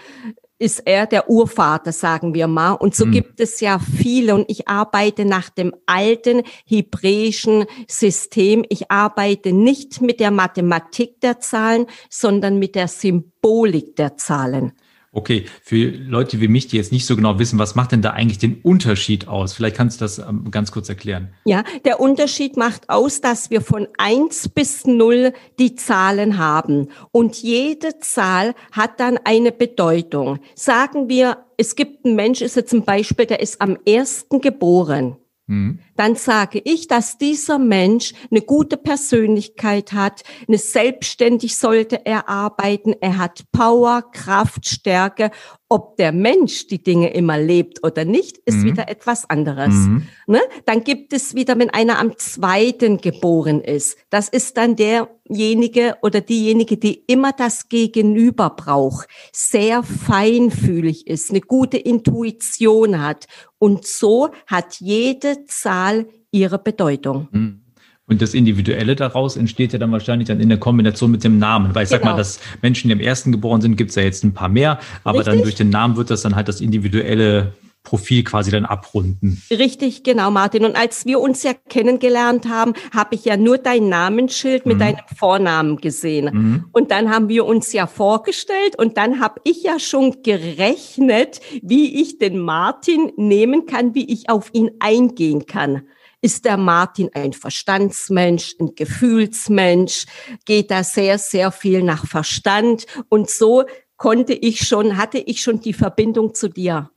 ist 0.60 0.82
er 0.86 1.06
der 1.06 1.30
Urvater, 1.30 1.92
sagen 1.92 2.34
wir 2.34 2.48
mal. 2.48 2.74
Und 2.74 2.96
so 2.96 3.06
mhm. 3.06 3.12
gibt 3.12 3.40
es 3.40 3.60
ja 3.60 3.80
viele. 3.80 4.36
Und 4.36 4.46
ich 4.50 4.68
arbeite 4.68 5.26
nach 5.26 5.50
dem 5.50 5.74
alten 5.86 6.42
hebräischen 6.66 7.66
System. 7.88 8.66
Ich 8.70 8.90
arbeite 8.90 9.54
nicht 9.54 10.02
mit 10.02 10.20
der 10.20 10.32
Mathematik 10.32 11.22
der 11.22 11.40
Zahlen, 11.40 11.86
sondern 12.10 12.58
mit 12.60 12.76
der 12.76 12.88
Symbolik 12.88 13.96
der 13.96 14.18
Zahlen. 14.18 14.74
Okay, 15.18 15.46
für 15.64 15.90
Leute 15.90 16.42
wie 16.42 16.48
mich, 16.48 16.68
die 16.68 16.78
jetzt 16.78 16.92
nicht 16.92 17.08
so 17.08 17.16
genau 17.16 17.40
wissen, 17.40 17.58
was 17.58 17.74
macht 17.74 17.92
denn 17.92 18.04
da 18.04 18.12
eigentlich 18.12 18.38
den 18.38 18.62
Unterschied 18.62 19.28
aus? 19.28 19.54
Vielleicht 19.54 19.76
kannst 19.76 20.00
du 20.00 20.06
das 20.06 20.20
ähm, 20.20 20.52
ganz 20.52 20.72
kurz 20.72 20.90
erklären. 20.90 21.30
Ja, 21.44 21.64
der 21.86 22.00
Unterschied 22.00 22.56
macht 22.56 22.88
aus, 22.92 23.20
dass 23.20 23.50
wir 23.50 23.62
von 23.62 23.88
eins 23.98 24.48
bis 24.48 24.86
null 24.86 25.34
die 25.58 25.74
Zahlen 25.74 26.38
haben. 26.38 26.90
Und 27.12 27.42
jede 27.42 27.98
Zahl 27.98 28.54
hat 28.72 29.00
dann 29.00 29.18
eine 29.24 29.52
Bedeutung. 29.52 30.38
Sagen 30.54 31.10
wir, 31.10 31.46
es 31.58 31.76
gibt 31.76 32.06
einen 32.06 32.16
Mensch, 32.16 32.42
ist 32.42 32.56
jetzt 32.56 32.76
ein 32.76 32.86
Beispiel, 32.86 33.26
der 33.26 33.40
ist 33.40 33.60
am 33.60 33.76
ersten 33.88 34.40
geboren. 34.40 35.18
Mhm. 35.48 35.80
Dann 35.98 36.16
sage 36.16 36.62
ich, 36.64 36.88
dass 36.88 37.18
dieser 37.18 37.60
Mensch 37.60 38.14
eine 38.32 38.42
gute 38.42 38.78
Persönlichkeit 38.78 39.92
hat, 39.92 40.24
eine 40.48 40.58
selbstständig 40.58 41.58
sollte 41.58 42.06
er 42.06 42.30
arbeiten, 42.30 42.96
er 43.02 43.18
hat 43.18 43.44
Power, 43.52 44.04
Kraft, 44.14 44.68
Stärke 44.68 45.32
ob 45.70 45.98
der 45.98 46.14
Mensch 46.14 46.68
die 46.68 46.82
Dinge 46.82 47.14
immer 47.14 47.38
lebt 47.38 47.84
oder 47.84 48.06
nicht, 48.06 48.38
ist 48.46 48.60
mhm. 48.60 48.66
wieder 48.66 48.90
etwas 48.90 49.30
anderes. 49.30 49.74
Mhm. 49.74 50.08
Ne? 50.26 50.40
Dann 50.66 50.84
gibt 50.84 51.12
es 51.12 51.36
wieder, 51.36 51.60
wenn 51.60 51.70
einer 51.70 52.00
am 52.00 52.18
zweiten 52.18 53.00
geboren 53.00 53.62
ist, 53.62 53.98
das 54.10 54.30
ist 54.30 54.56
dann 54.56 54.78
derjenige 54.78 55.98
oder 56.02 56.22
diejenige, 56.22 56.78
die 56.78 57.04
immer 57.08 57.34
das 57.34 57.68
Gegenüber 57.68 58.50
braucht, 58.52 59.10
sehr 59.34 59.84
feinfühlig 59.84 61.08
ist, 61.08 61.32
eine 61.32 61.42
gute 61.42 61.78
Intuition 61.78 63.02
hat. 63.02 63.28
Und 63.60 63.86
so 63.86 64.30
hat 64.46 64.76
jede 64.80 65.46
Zahl 65.46 65.87
ihre 66.32 66.58
Bedeutung. 66.58 67.28
Mhm. 67.32 67.62
Und 68.10 68.22
das 68.22 68.34
Individuelle 68.34 68.96
daraus 68.96 69.36
entsteht 69.36 69.74
ja 69.74 69.80
dann 69.80 69.92
wahrscheinlich 69.92 70.30
dann 70.30 70.40
in 70.40 70.48
der 70.48 70.58
Kombination 70.58 71.12
mit 71.12 71.26
dem 71.26 71.40
Namen. 71.40 71.76
Weil 71.76 71.84
ich 71.84 71.90
genau. 71.90 72.00
sag 72.00 72.06
mal, 72.06 72.12
genau. 72.12 72.18
dass 72.20 72.40
Menschen, 72.62 72.88
die 72.88 72.94
im 72.94 73.02
ersten 73.02 73.34
geboren 73.34 73.60
sind, 73.60 73.76
gibt 73.76 73.90
es 73.90 73.98
ja 73.98 74.04
jetzt 74.04 74.24
ein 74.24 74.34
paar 74.34 74.48
mehr, 74.48 74.80
aber 75.04 75.20
Richtig? 75.20 75.34
dann 75.34 75.44
durch 75.44 75.56
den 75.56 75.70
Namen 75.70 75.98
wird 75.98 76.10
das 76.10 76.22
dann 76.22 76.36
halt 76.36 76.48
das 76.48 76.62
individuelle 76.62 77.54
Profil 77.88 78.26
quasi 78.26 78.52
dann 78.52 78.66
abrunden. 78.66 79.42
Richtig, 79.50 80.04
genau, 80.04 80.30
Martin. 80.30 80.66
Und 80.66 80.76
als 80.76 81.06
wir 81.06 81.22
uns 81.22 81.44
ja 81.44 81.54
kennengelernt 81.70 82.50
haben, 82.50 82.74
habe 82.94 83.16
ich 83.16 83.24
ja 83.24 83.38
nur 83.38 83.58
dein 83.58 83.88
Namensschild 83.88 84.66
mit 84.66 84.76
mhm. 84.76 84.80
deinem 84.80 85.00
Vornamen 85.16 85.78
gesehen. 85.78 86.30
Mhm. 86.34 86.66
Und 86.74 86.92
dann 86.92 87.10
haben 87.10 87.30
wir 87.30 87.46
uns 87.46 87.72
ja 87.72 87.88
vorgestellt 87.88 88.78
und 88.78 88.98
dann 88.98 89.22
habe 89.22 89.40
ich 89.46 89.64
ja 89.64 89.80
schon 89.80 90.22
gerechnet, 90.22 91.40
wie 91.62 92.02
ich 92.02 92.18
den 92.18 92.40
Martin 92.40 93.14
nehmen 93.16 93.66
kann, 93.66 93.96
wie 93.96 94.12
ich 94.12 94.30
auf 94.30 94.50
ihn 94.52 94.72
eingehen 94.80 95.46
kann. 95.46 95.84
Ist 96.22 96.44
der 96.44 96.58
Martin 96.58 97.10
ein 97.14 97.32
Verstandsmensch, 97.32 98.56
ein 98.60 98.76
Gefühlsmensch? 98.76 100.08
Geht 100.44 100.72
da 100.72 100.84
sehr, 100.84 101.20
sehr 101.20 101.54
viel 101.54 101.84
nach 101.84 102.06
Verstand? 102.06 102.86
Und 103.08 103.30
so 103.30 103.64
konnte 103.96 104.34
ich 104.34 104.68
schon, 104.68 104.98
hatte 104.98 105.20
ich 105.20 105.42
schon 105.42 105.62
die 105.62 105.74
Verbindung 105.74 106.34
zu 106.34 106.50
dir. 106.50 106.90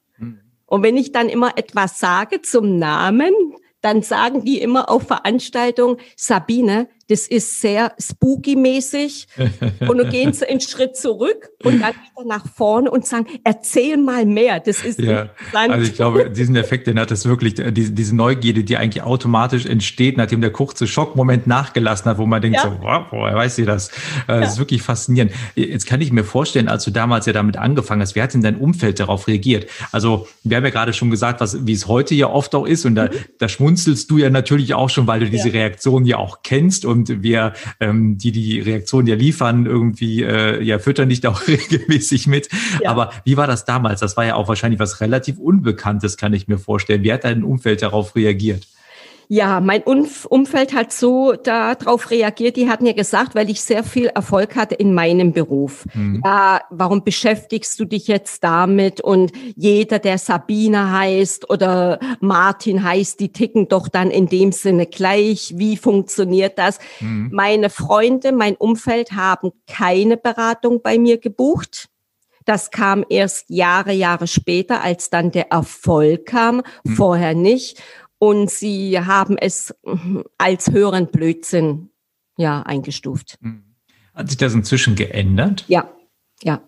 Und 0.70 0.84
wenn 0.84 0.96
ich 0.96 1.10
dann 1.10 1.28
immer 1.28 1.58
etwas 1.58 1.98
sage 1.98 2.42
zum 2.42 2.78
Namen, 2.78 3.32
dann 3.80 4.02
sagen 4.02 4.44
die 4.44 4.60
immer 4.60 4.88
auf 4.88 5.08
Veranstaltungen, 5.08 5.96
Sabine, 6.16 6.88
das 7.10 7.26
ist 7.26 7.60
sehr 7.60 7.92
spooky-mäßig. 7.98 9.26
und 9.88 9.98
dann 9.98 10.08
gehen 10.10 10.32
sie 10.32 10.48
einen 10.48 10.60
Schritt 10.60 10.96
zurück 10.96 11.50
und 11.62 11.80
dann 11.80 11.92
wieder 11.92 12.26
nach 12.26 12.46
vorne 12.54 12.90
und 12.90 13.06
sagen, 13.06 13.26
erzähl 13.44 13.96
mal 13.96 14.24
mehr. 14.24 14.60
Das 14.60 14.82
ist 14.82 14.98
ja, 15.00 15.22
interessant. 15.22 15.72
Also 15.72 15.86
ich 15.86 15.94
glaube, 15.94 16.30
diesen 16.30 16.56
Effekt, 16.56 16.86
den 16.86 16.98
hat 16.98 17.10
es 17.10 17.26
wirklich, 17.26 17.54
diese, 17.54 17.92
diese 17.92 18.16
Neugierde, 18.16 18.64
die 18.64 18.76
eigentlich 18.76 19.02
automatisch 19.02 19.66
entsteht, 19.66 20.16
nachdem 20.16 20.40
der 20.40 20.50
kurze 20.50 20.86
Schockmoment 20.86 21.46
nachgelassen 21.46 22.10
hat, 22.10 22.18
wo 22.18 22.26
man 22.26 22.40
denkt, 22.40 22.56
ja. 22.56 22.62
so, 22.64 22.76
wow, 22.80 23.06
woher 23.10 23.34
weiß 23.34 23.56
sie 23.56 23.64
das? 23.64 23.88
Äh, 23.88 23.92
das 24.26 24.40
ja. 24.40 24.46
ist 24.46 24.58
wirklich 24.58 24.82
faszinierend. 24.82 25.32
Jetzt 25.54 25.86
kann 25.86 26.00
ich 26.00 26.12
mir 26.12 26.24
vorstellen, 26.24 26.68
als 26.68 26.84
du 26.84 26.90
damals 26.90 27.26
ja 27.26 27.32
damit 27.32 27.56
angefangen 27.56 28.02
hast, 28.02 28.14
wie 28.14 28.22
hat 28.22 28.34
denn 28.34 28.42
dein 28.42 28.56
Umfeld 28.56 29.00
darauf 29.00 29.28
reagiert? 29.28 29.68
Also 29.92 30.26
wir 30.44 30.56
haben 30.56 30.64
ja 30.64 30.70
gerade 30.70 30.92
schon 30.92 31.10
gesagt, 31.10 31.40
was, 31.40 31.66
wie 31.66 31.72
es 31.72 31.86
heute 31.86 32.14
ja 32.14 32.28
oft 32.28 32.54
auch 32.54 32.66
ist 32.66 32.86
und 32.86 32.94
da, 32.94 33.04
mhm. 33.04 33.10
da 33.38 33.48
schmunzelst 33.48 34.10
du 34.10 34.18
ja 34.18 34.30
natürlich 34.30 34.74
auch 34.74 34.88
schon, 34.88 35.06
weil 35.06 35.20
du 35.20 35.28
diese. 35.28 35.50
Reaktion 35.52 36.04
ja 36.04 36.16
auch 36.18 36.42
kennst 36.42 36.84
und 36.84 36.99
und 37.00 37.22
wir, 37.22 37.54
ähm, 37.80 38.18
die 38.18 38.32
die 38.32 38.60
Reaktion 38.60 39.06
ja 39.06 39.14
liefern, 39.14 39.66
irgendwie 39.66 40.22
äh, 40.22 40.62
ja 40.62 40.78
füttern 40.78 41.08
dich 41.08 41.20
da 41.20 41.30
auch 41.30 41.42
regelmäßig 41.48 42.26
mit. 42.26 42.48
Ja. 42.82 42.90
Aber 42.90 43.10
wie 43.24 43.36
war 43.36 43.46
das 43.46 43.64
damals? 43.64 44.00
Das 44.00 44.16
war 44.16 44.24
ja 44.24 44.34
auch 44.34 44.48
wahrscheinlich 44.48 44.80
was 44.80 45.00
relativ 45.00 45.38
Unbekanntes, 45.38 46.16
kann 46.16 46.32
ich 46.34 46.48
mir 46.48 46.58
vorstellen. 46.58 47.02
Wie 47.02 47.12
hat 47.12 47.24
dein 47.24 47.42
Umfeld 47.42 47.82
darauf 47.82 48.14
reagiert? 48.14 48.66
Ja, 49.32 49.60
mein 49.60 49.84
Umfeld 49.84 50.74
hat 50.74 50.92
so 50.92 51.34
darauf 51.34 52.10
reagiert. 52.10 52.56
Die 52.56 52.68
hatten 52.68 52.84
ja 52.84 52.92
gesagt, 52.92 53.36
weil 53.36 53.48
ich 53.48 53.60
sehr 53.60 53.84
viel 53.84 54.06
Erfolg 54.06 54.56
hatte 54.56 54.74
in 54.74 54.92
meinem 54.92 55.32
Beruf. 55.32 55.86
Mhm. 55.94 56.20
Ja, 56.24 56.62
warum 56.70 57.04
beschäftigst 57.04 57.78
du 57.78 57.84
dich 57.84 58.08
jetzt 58.08 58.42
damit? 58.42 59.00
Und 59.00 59.30
jeder, 59.54 60.00
der 60.00 60.18
Sabine 60.18 60.90
heißt 60.90 61.48
oder 61.48 62.00
Martin 62.18 62.82
heißt, 62.82 63.20
die 63.20 63.32
ticken 63.32 63.68
doch 63.68 63.86
dann 63.86 64.10
in 64.10 64.26
dem 64.26 64.50
Sinne 64.50 64.86
gleich. 64.86 65.54
Wie 65.56 65.76
funktioniert 65.76 66.58
das? 66.58 66.80
Mhm. 66.98 67.28
Meine 67.30 67.70
Freunde, 67.70 68.32
mein 68.32 68.56
Umfeld 68.56 69.12
haben 69.12 69.52
keine 69.68 70.16
Beratung 70.16 70.82
bei 70.82 70.98
mir 70.98 71.18
gebucht. 71.18 71.88
Das 72.46 72.72
kam 72.72 73.04
erst 73.08 73.48
Jahre, 73.48 73.92
Jahre 73.92 74.26
später, 74.26 74.82
als 74.82 75.08
dann 75.08 75.30
der 75.30 75.52
Erfolg 75.52 76.26
kam, 76.26 76.62
mhm. 76.82 76.96
vorher 76.96 77.34
nicht 77.34 77.80
und 78.20 78.50
sie 78.50 79.00
haben 79.00 79.38
es 79.38 79.74
mhm, 79.82 80.24
als 80.36 80.70
höheren 80.70 81.06
Blödsinn 81.06 81.88
ja 82.36 82.62
eingestuft. 82.62 83.38
Mhm. 83.40 83.64
Hat 84.14 84.28
sich 84.28 84.36
das 84.36 84.54
inzwischen 84.54 84.94
geändert? 84.94 85.64
Ja. 85.68 85.90
Ja. 86.42 86.60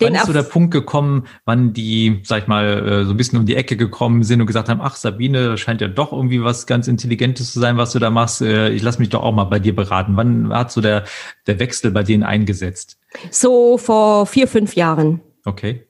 Den 0.00 0.08
wann 0.08 0.14
ist 0.14 0.26
so 0.26 0.32
der 0.32 0.42
Punkt 0.42 0.72
gekommen, 0.72 1.26
wann 1.44 1.72
die, 1.72 2.22
sag 2.24 2.42
ich 2.42 2.48
mal, 2.48 2.88
äh, 2.88 3.04
so 3.04 3.10
ein 3.10 3.16
bisschen 3.16 3.38
um 3.38 3.46
die 3.46 3.56
Ecke 3.56 3.76
gekommen 3.76 4.22
sind 4.22 4.40
und 4.40 4.46
gesagt 4.46 4.68
haben, 4.68 4.80
ach 4.80 4.94
Sabine, 4.94 5.48
das 5.48 5.60
scheint 5.60 5.80
ja 5.80 5.88
doch 5.88 6.12
irgendwie 6.12 6.44
was 6.44 6.66
ganz 6.66 6.86
Intelligentes 6.86 7.52
zu 7.52 7.58
sein, 7.58 7.76
was 7.76 7.92
du 7.92 7.98
da 7.98 8.10
machst. 8.10 8.40
Äh, 8.40 8.70
ich 8.70 8.82
lass 8.82 9.00
mich 9.00 9.08
doch 9.08 9.22
auch 9.22 9.32
mal 9.32 9.44
bei 9.44 9.58
dir 9.58 9.74
beraten. 9.74 10.16
Wann 10.16 10.52
hat 10.52 10.70
so 10.70 10.80
der, 10.80 11.04
der 11.48 11.58
Wechsel 11.58 11.90
bei 11.90 12.04
denen 12.04 12.22
eingesetzt? 12.22 12.98
So 13.30 13.78
vor 13.78 14.26
vier, 14.26 14.46
fünf 14.46 14.74
Jahren. 14.76 15.20
Okay 15.44 15.85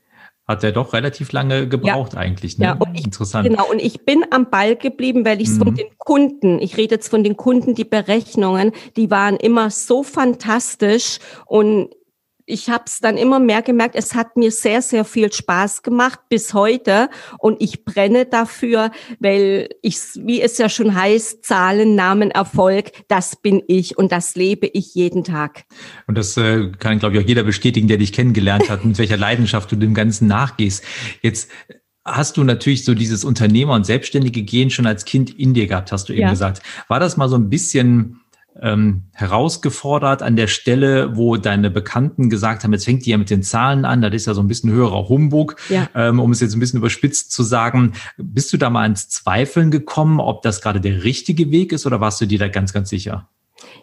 hat 0.47 0.63
er 0.63 0.73
doch 0.73 0.93
relativ 0.93 1.33
lange 1.33 1.69
gebraucht 1.69 2.15
ja. 2.15 2.21
eigentlich. 2.21 2.59
Ne? 2.59 2.67
Ja, 2.67 2.73
und 2.75 2.95
ich, 2.95 3.05
Interessant. 3.05 3.49
Genau, 3.49 3.69
und 3.69 3.81
ich 3.81 4.05
bin 4.05 4.25
am 4.31 4.49
Ball 4.49 4.77
geblieben, 4.77 5.25
weil 5.25 5.41
ich 5.41 5.49
mhm. 5.49 5.59
von 5.59 5.75
den 5.75 5.87
Kunden, 5.99 6.61
ich 6.61 6.77
rede 6.77 6.95
jetzt 6.95 7.09
von 7.09 7.25
den 7.25 7.37
Kunden, 7.37 7.75
die 7.75 7.85
Berechnungen, 7.85 8.73
die 8.97 9.11
waren 9.11 9.37
immer 9.37 9.71
so 9.71 10.05
fantastisch 10.05 11.19
und 11.47 11.91
ich 12.47 12.71
habe 12.71 12.85
es 12.87 13.01
dann 13.01 13.17
immer 13.17 13.41
mehr 13.41 13.61
gemerkt, 13.61 13.97
es 13.97 14.15
hat 14.15 14.37
mir 14.37 14.53
sehr, 14.53 14.81
sehr 14.81 15.05
viel 15.05 15.33
Spaß 15.33 15.83
gemacht 15.83 16.21
bis 16.29 16.55
heute 16.55 17.11
und 17.39 17.61
ich 17.61 17.85
brenne 17.85 18.25
dafür, 18.25 18.93
weil 19.19 19.69
ich, 19.83 19.99
wie 20.15 20.41
es 20.41 20.57
ja 20.59 20.69
schon 20.69 20.95
heißt, 20.95 21.45
Zahlen, 21.45 21.97
Namen, 21.97 22.31
Erfolg, 22.31 22.93
das 23.09 23.37
bin 23.37 23.63
ich 23.67 23.99
und 23.99 24.13
das 24.13 24.37
lebe 24.37 24.67
ich 24.69 24.95
jeden 24.95 25.25
Tag. 25.25 25.65
Und 26.07 26.17
das 26.17 26.37
äh, 26.37 26.71
kann, 26.79 27.01
glaube 27.01 27.17
ich, 27.17 27.25
auch 27.25 27.29
jeder 27.29 27.43
bestätigen, 27.43 27.89
der 27.89 27.99
dich 27.99 28.13
kennengelernt 28.13 28.71
hat, 28.71 28.85
mit 28.85 28.97
welcher 28.99 29.17
Leidenschaft 29.17 29.71
du 29.73 29.77
dem 29.77 29.95
Ganzen 29.95 30.29
nachgehst. 30.29 30.85
Jetzt 31.23 31.51
hast 32.05 32.37
du 32.37 32.45
natürlich 32.45 32.85
so 32.85 32.95
dieses 32.95 33.25
Unternehmer- 33.25 33.75
und 33.75 33.85
selbstständige 33.85 34.43
Gehen 34.43 34.71
schon 34.71 34.87
als 34.87 35.05
Kind 35.05 35.37
in 35.37 35.55
dir 35.55 35.67
gehabt, 35.67 35.91
hast 35.91 36.09
du 36.09 36.13
eben 36.13 36.23
ja. 36.23 36.31
gesagt. 36.31 36.63
War 36.87 37.01
das 37.01 37.17
mal 37.17 37.29
so 37.29 37.37
ein 37.37 37.51
bisschen 37.51 38.21
ähm, 38.63 39.03
herausgefordert 39.13 40.23
an 40.23 40.37
der 40.37 40.47
Stelle, 40.47 41.17
wo 41.17 41.37
deine 41.37 41.71
Bekannten 41.71 42.31
gesagt 42.31 42.65
haben, 42.65 42.73
jetzt 42.73 42.85
fängt 42.85 43.07
die 43.07 43.11
ja 43.11 43.19
mit 43.19 43.31
den 43.31 43.43
Zahlen 43.43 43.85
an, 43.85 44.03
das 44.03 44.15
ist 44.15 44.27
ja 44.27 44.35
so 44.35 44.41
ein 44.41 44.49
bisschen 44.49 44.71
höherer 44.71 45.09
Humbug, 45.09 45.57
ja. 45.69 45.89
ähm, 45.95 46.21
um 46.21 46.33
es 46.33 46.41
jetzt 46.41 46.55
ein 46.55 46.61
bisschen 46.61 46.79
überspitzt 46.79 47.33
zu 47.33 47.43
sagen. 47.43 47.93
Bist 48.17 48.53
du 48.53 48.57
da 48.57 48.71
mal 48.71 48.87
ins 48.87 49.09
Zweifeln 49.09 49.71
gekommen, 49.71 50.21
ob 50.21 50.43
das 50.43 50.61
gerade 50.61 50.81
der 50.81 51.05
richtige 51.05 51.51
Weg 51.51 51.73
ist 51.73 51.87
oder 51.87 52.01
warst 52.01 52.21
du 52.21 52.27
dir 52.27 52.39
da 52.39 52.49
ganz, 52.49 52.73
ganz 52.73 52.91
sicher? 52.91 53.29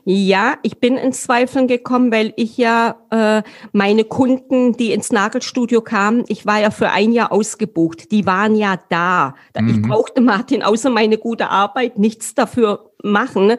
Ja, 0.06 0.56
ich 0.64 0.80
bin 0.80 0.98
in 0.98 1.14
Zweifeln 1.14 1.68
gekommen, 1.68 2.12
weil 2.12 2.34
ich 2.36 2.58
ja 2.58 2.98
äh, 3.10 3.42
meine 3.72 4.04
Kunden, 4.04 4.74
die 4.74 4.92
ins 4.92 5.12
Nagelstudio 5.12 5.82
kamen, 5.82 6.26
ich 6.28 6.46
war 6.46 6.60
ja 6.60 6.72
für 6.72 6.90
ein 6.92 7.14
Jahr 7.14 7.32
ausgebucht. 7.32 8.12
Die 8.12 8.26
waren 8.26 8.56
ja 8.56 8.78
da. 8.90 9.36
Mhm. 9.58 9.70
Ich 9.70 9.82
brauchte 9.82 10.22
Martin 10.22 10.62
außer 10.62 10.90
meine 10.90 11.18
gute 11.18 11.50
Arbeit 11.50 11.98
nichts 11.98 12.36
dafür 12.36 12.93
machen. 13.04 13.54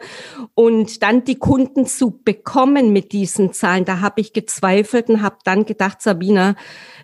Und 0.53 1.01
dann 1.03 1.23
die 1.23 1.35
Kunden 1.35 1.85
zu 1.85 2.19
bekommen 2.23 2.91
mit 2.91 3.11
diesen 3.13 3.53
Zahlen, 3.53 3.85
da 3.85 4.01
habe 4.01 4.21
ich 4.21 4.33
gezweifelt 4.33 5.09
und 5.09 5.21
habe 5.21 5.37
dann 5.43 5.65
gedacht, 5.65 6.01
Sabina, 6.01 6.55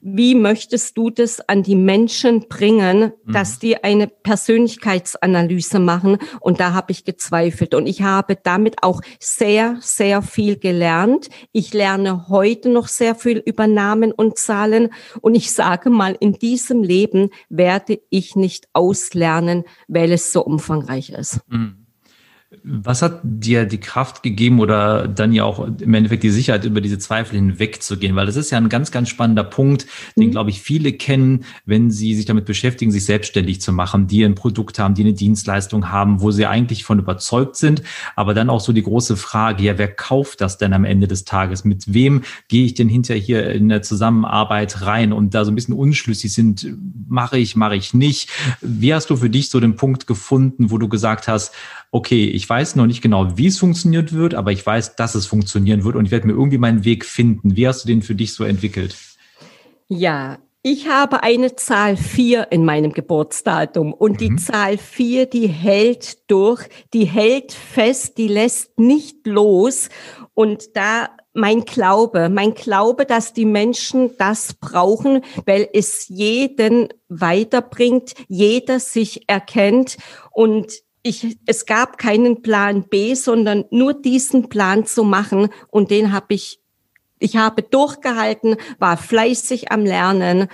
wie 0.01 0.35
möchtest 0.35 0.97
du 0.97 1.11
das 1.11 1.47
an 1.47 1.63
die 1.63 1.75
Menschen 1.75 2.47
bringen, 2.47 3.13
mhm. 3.23 3.31
dass 3.31 3.59
die 3.59 3.83
eine 3.83 4.07
Persönlichkeitsanalyse 4.07 5.79
machen? 5.79 6.17
Und 6.39 6.59
da 6.59 6.73
habe 6.73 6.91
ich 6.91 7.05
gezweifelt. 7.05 7.75
Und 7.75 7.85
ich 7.85 8.01
habe 8.01 8.35
damit 8.35 8.83
auch 8.83 9.01
sehr, 9.19 9.77
sehr 9.79 10.21
viel 10.21 10.57
gelernt. 10.57 11.29
Ich 11.51 11.73
lerne 11.73 12.27
heute 12.29 12.69
noch 12.69 12.87
sehr 12.87 13.15
viel 13.15 13.37
über 13.37 13.67
Namen 13.67 14.11
und 14.11 14.37
Zahlen. 14.37 14.89
Und 15.21 15.35
ich 15.35 15.51
sage 15.51 15.89
mal, 15.89 16.17
in 16.19 16.33
diesem 16.33 16.83
Leben 16.83 17.29
werde 17.49 18.01
ich 18.09 18.35
nicht 18.35 18.67
auslernen, 18.73 19.63
weil 19.87 20.11
es 20.11 20.33
so 20.33 20.43
umfangreich 20.43 21.11
ist. 21.11 21.41
Mhm. 21.47 21.80
Was 22.63 23.01
hat 23.01 23.21
dir 23.23 23.63
die 23.63 23.79
Kraft 23.79 24.23
gegeben 24.23 24.59
oder 24.59 25.07
dann 25.07 25.31
ja 25.31 25.45
auch 25.45 25.65
im 25.65 25.93
Endeffekt 25.93 26.21
die 26.21 26.29
Sicherheit, 26.29 26.65
über 26.65 26.81
diese 26.81 26.99
Zweifel 26.99 27.35
hinwegzugehen? 27.35 28.17
Weil 28.17 28.25
das 28.25 28.35
ist 28.35 28.51
ja 28.51 28.57
ein 28.57 28.67
ganz, 28.67 28.91
ganz 28.91 29.07
spannender 29.07 29.45
Punkt, 29.45 29.87
den, 30.17 30.27
mhm. 30.27 30.31
glaube 30.31 30.49
ich, 30.49 30.61
viele 30.61 30.91
kennen, 30.91 31.45
wenn 31.65 31.91
sie 31.91 32.13
sich 32.13 32.25
damit 32.25 32.43
beschäftigen, 32.43 32.91
sich 32.91 33.05
selbstständig 33.05 33.61
zu 33.61 33.71
machen, 33.71 34.07
die 34.07 34.25
ein 34.25 34.35
Produkt 34.35 34.79
haben, 34.79 34.95
die 34.95 35.03
eine 35.03 35.13
Dienstleistung 35.13 35.91
haben, 35.91 36.19
wo 36.19 36.31
sie 36.31 36.45
eigentlich 36.45 36.83
von 36.83 36.99
überzeugt 36.99 37.55
sind. 37.55 37.83
Aber 38.17 38.33
dann 38.33 38.49
auch 38.49 38.59
so 38.59 38.73
die 38.73 38.83
große 38.83 39.15
Frage, 39.15 39.63
ja, 39.63 39.77
wer 39.77 39.87
kauft 39.87 40.41
das 40.41 40.57
denn 40.57 40.73
am 40.73 40.83
Ende 40.83 41.07
des 41.07 41.23
Tages? 41.23 41.63
Mit 41.63 41.93
wem 41.93 42.23
gehe 42.49 42.65
ich 42.65 42.73
denn 42.73 42.89
hinterher 42.89 43.21
hier 43.21 43.49
in 43.51 43.69
der 43.69 43.81
Zusammenarbeit 43.81 44.81
rein? 44.81 45.13
Und 45.13 45.33
da 45.33 45.45
so 45.45 45.51
ein 45.51 45.55
bisschen 45.55 45.73
unschlüssig 45.73 46.33
sind, 46.33 46.67
mache 47.07 47.37
ich, 47.37 47.55
mache 47.55 47.77
ich 47.77 47.93
nicht. 47.93 48.29
Wie 48.59 48.93
hast 48.93 49.09
du 49.09 49.15
für 49.15 49.29
dich 49.29 49.49
so 49.49 49.61
den 49.61 49.77
Punkt 49.77 50.05
gefunden, 50.05 50.69
wo 50.69 50.77
du 50.77 50.89
gesagt 50.89 51.29
hast, 51.29 51.53
okay, 51.91 52.25
ich 52.25 52.49
weiß 52.49 52.75
noch 52.77 52.87
nicht 52.87 53.01
genau, 53.01 53.37
wie 53.37 53.47
es 53.47 53.59
funktioniert 53.59 54.13
wird, 54.13 54.33
aber 54.33 54.51
ich 54.51 54.65
weiß, 54.65 54.95
dass 54.95 55.13
es 55.15 55.25
funktionieren 55.25 55.83
wird 55.83 55.95
und 55.95 56.05
ich 56.05 56.11
werde 56.11 56.27
mir 56.27 56.33
irgendwie 56.33 56.57
meinen 56.57 56.85
Weg 56.85 57.05
finden. 57.05 57.55
Wie 57.55 57.67
hast 57.67 57.83
du 57.83 57.87
den 57.87 58.01
für 58.01 58.15
dich 58.15 58.33
so 58.33 58.43
entwickelt? 58.43 58.95
Ja, 59.87 60.39
ich 60.63 60.87
habe 60.87 61.23
eine 61.23 61.55
Zahl 61.55 61.97
vier 61.97 62.51
in 62.51 62.63
meinem 62.63 62.93
Geburtsdatum 62.93 63.93
und 63.93 64.13
mhm. 64.13 64.17
die 64.17 64.35
Zahl 64.35 64.77
vier, 64.77 65.25
die 65.25 65.47
hält 65.47 66.29
durch, 66.29 66.67
die 66.93 67.05
hält 67.05 67.51
fest, 67.51 68.17
die 68.17 68.27
lässt 68.27 68.79
nicht 68.79 69.25
los 69.25 69.89
und 70.33 70.75
da 70.75 71.09
mein 71.33 71.65
Glaube, 71.65 72.29
mein 72.29 72.53
Glaube, 72.53 73.05
dass 73.05 73.33
die 73.33 73.45
Menschen 73.45 74.11
das 74.17 74.53
brauchen, 74.53 75.23
weil 75.45 75.67
es 75.73 76.07
jeden 76.09 76.89
weiterbringt, 77.09 78.13
jeder 78.27 78.79
sich 78.79 79.27
erkennt 79.27 79.97
und 80.31 80.73
ich, 81.03 81.37
es 81.45 81.65
gab 81.65 81.97
keinen 81.97 82.41
Plan 82.41 82.83
B, 82.87 83.15
sondern 83.15 83.65
nur 83.71 83.93
diesen 83.93 84.49
Plan 84.49 84.85
zu 84.85 85.03
machen 85.03 85.49
und 85.69 85.91
den 85.91 86.11
habe 86.11 86.33
ich, 86.33 86.61
ich 87.19 87.37
habe 87.37 87.63
durchgehalten, 87.63 88.55
war 88.79 88.97
fleißig 88.97 89.71
am 89.71 89.85
Lernen 89.85 90.47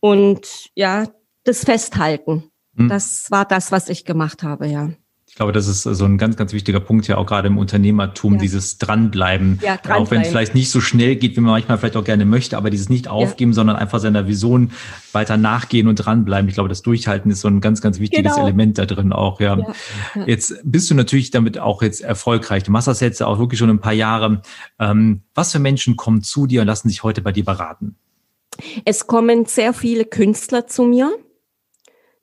und 0.00 0.70
ja, 0.74 1.06
das 1.44 1.64
Festhalten. 1.64 2.50
Hm. 2.76 2.88
Das 2.88 3.30
war 3.30 3.44
das, 3.44 3.72
was 3.72 3.88
ich 3.88 4.04
gemacht 4.04 4.42
habe, 4.42 4.66
ja. 4.66 4.90
Ich 5.32 5.36
glaube, 5.36 5.52
das 5.52 5.66
ist 5.66 5.84
so 5.84 6.04
ein 6.04 6.18
ganz, 6.18 6.36
ganz 6.36 6.52
wichtiger 6.52 6.78
Punkt 6.78 7.08
ja 7.08 7.16
auch 7.16 7.24
gerade 7.24 7.48
im 7.48 7.56
Unternehmertum, 7.56 8.34
ja. 8.34 8.40
dieses 8.40 8.76
Dranbleiben. 8.76 9.60
Ja, 9.62 9.78
dranbleiben. 9.78 10.06
Auch 10.06 10.10
wenn 10.10 10.20
es 10.20 10.28
vielleicht 10.28 10.54
nicht 10.54 10.70
so 10.70 10.82
schnell 10.82 11.16
geht, 11.16 11.38
wie 11.38 11.40
man 11.40 11.52
manchmal 11.52 11.78
vielleicht 11.78 11.96
auch 11.96 12.04
gerne 12.04 12.26
möchte, 12.26 12.58
aber 12.58 12.68
dieses 12.68 12.90
nicht 12.90 13.08
aufgeben, 13.08 13.52
ja. 13.52 13.54
sondern 13.54 13.76
einfach 13.76 13.98
seiner 13.98 14.28
Vision 14.28 14.72
weiter 15.12 15.38
nachgehen 15.38 15.88
und 15.88 15.94
dranbleiben. 15.96 16.50
Ich 16.50 16.54
glaube, 16.54 16.68
das 16.68 16.82
Durchhalten 16.82 17.30
ist 17.30 17.40
so 17.40 17.48
ein 17.48 17.62
ganz, 17.62 17.80
ganz 17.80 17.98
wichtiges 17.98 18.34
genau. 18.34 18.44
Element 18.44 18.76
da 18.76 18.84
drin 18.84 19.10
auch, 19.10 19.40
ja. 19.40 19.56
ja. 19.56 20.26
Jetzt 20.26 20.54
bist 20.64 20.90
du 20.90 20.94
natürlich 20.94 21.30
damit 21.30 21.58
auch 21.58 21.80
jetzt 21.80 22.02
erfolgreich. 22.02 22.64
Du 22.64 22.70
machst 22.70 22.88
das 22.88 23.00
jetzt 23.00 23.22
auch 23.22 23.38
wirklich 23.38 23.58
schon 23.58 23.70
ein 23.70 23.80
paar 23.80 23.94
Jahre. 23.94 24.42
Ähm, 24.78 25.22
was 25.34 25.52
für 25.52 25.60
Menschen 25.60 25.96
kommen 25.96 26.22
zu 26.22 26.46
dir 26.46 26.60
und 26.60 26.66
lassen 26.66 26.90
sich 26.90 27.04
heute 27.04 27.22
bei 27.22 27.32
dir 27.32 27.46
beraten? 27.46 27.96
Es 28.84 29.06
kommen 29.06 29.46
sehr 29.46 29.72
viele 29.72 30.04
Künstler 30.04 30.66
zu 30.66 30.82
mir 30.82 31.10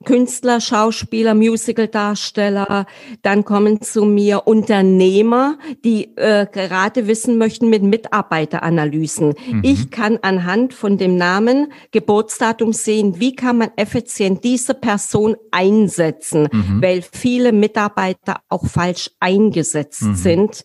Künstler, 0.04 0.62
Schauspieler, 0.62 1.34
Musicaldarsteller, 1.34 2.86
dann 3.20 3.44
kommen 3.44 3.82
zu 3.82 4.06
mir 4.06 4.46
Unternehmer, 4.46 5.58
die 5.84 6.16
äh, 6.16 6.46
gerade 6.50 7.06
wissen 7.06 7.36
möchten 7.36 7.68
mit 7.68 7.82
Mitarbeiteranalysen. 7.82 9.34
Mhm. 9.50 9.60
Ich 9.62 9.90
kann 9.90 10.18
anhand 10.22 10.72
von 10.72 10.96
dem 10.96 11.16
Namen, 11.16 11.72
Geburtsdatum 11.90 12.72
sehen, 12.72 13.20
wie 13.20 13.36
kann 13.36 13.58
man 13.58 13.72
effizient 13.76 14.42
diese 14.42 14.72
Person 14.72 15.36
einsetzen, 15.50 16.48
mhm. 16.50 16.80
weil 16.80 17.02
viele 17.02 17.52
Mitarbeiter 17.52 18.40
auch 18.48 18.66
falsch 18.66 19.10
eingesetzt 19.20 20.02
mhm. 20.02 20.14
sind. 20.14 20.64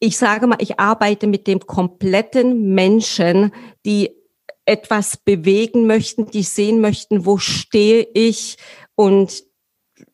Ich 0.00 0.18
sage 0.18 0.46
mal, 0.46 0.58
ich 0.60 0.78
arbeite 0.78 1.26
mit 1.26 1.46
dem 1.46 1.60
kompletten 1.60 2.74
Menschen, 2.74 3.52
die 3.86 4.17
etwas 4.68 5.16
bewegen 5.16 5.86
möchten, 5.86 6.30
die 6.30 6.42
sehen 6.42 6.80
möchten, 6.80 7.24
wo 7.24 7.38
stehe 7.38 8.06
ich. 8.14 8.58
Und 8.94 9.44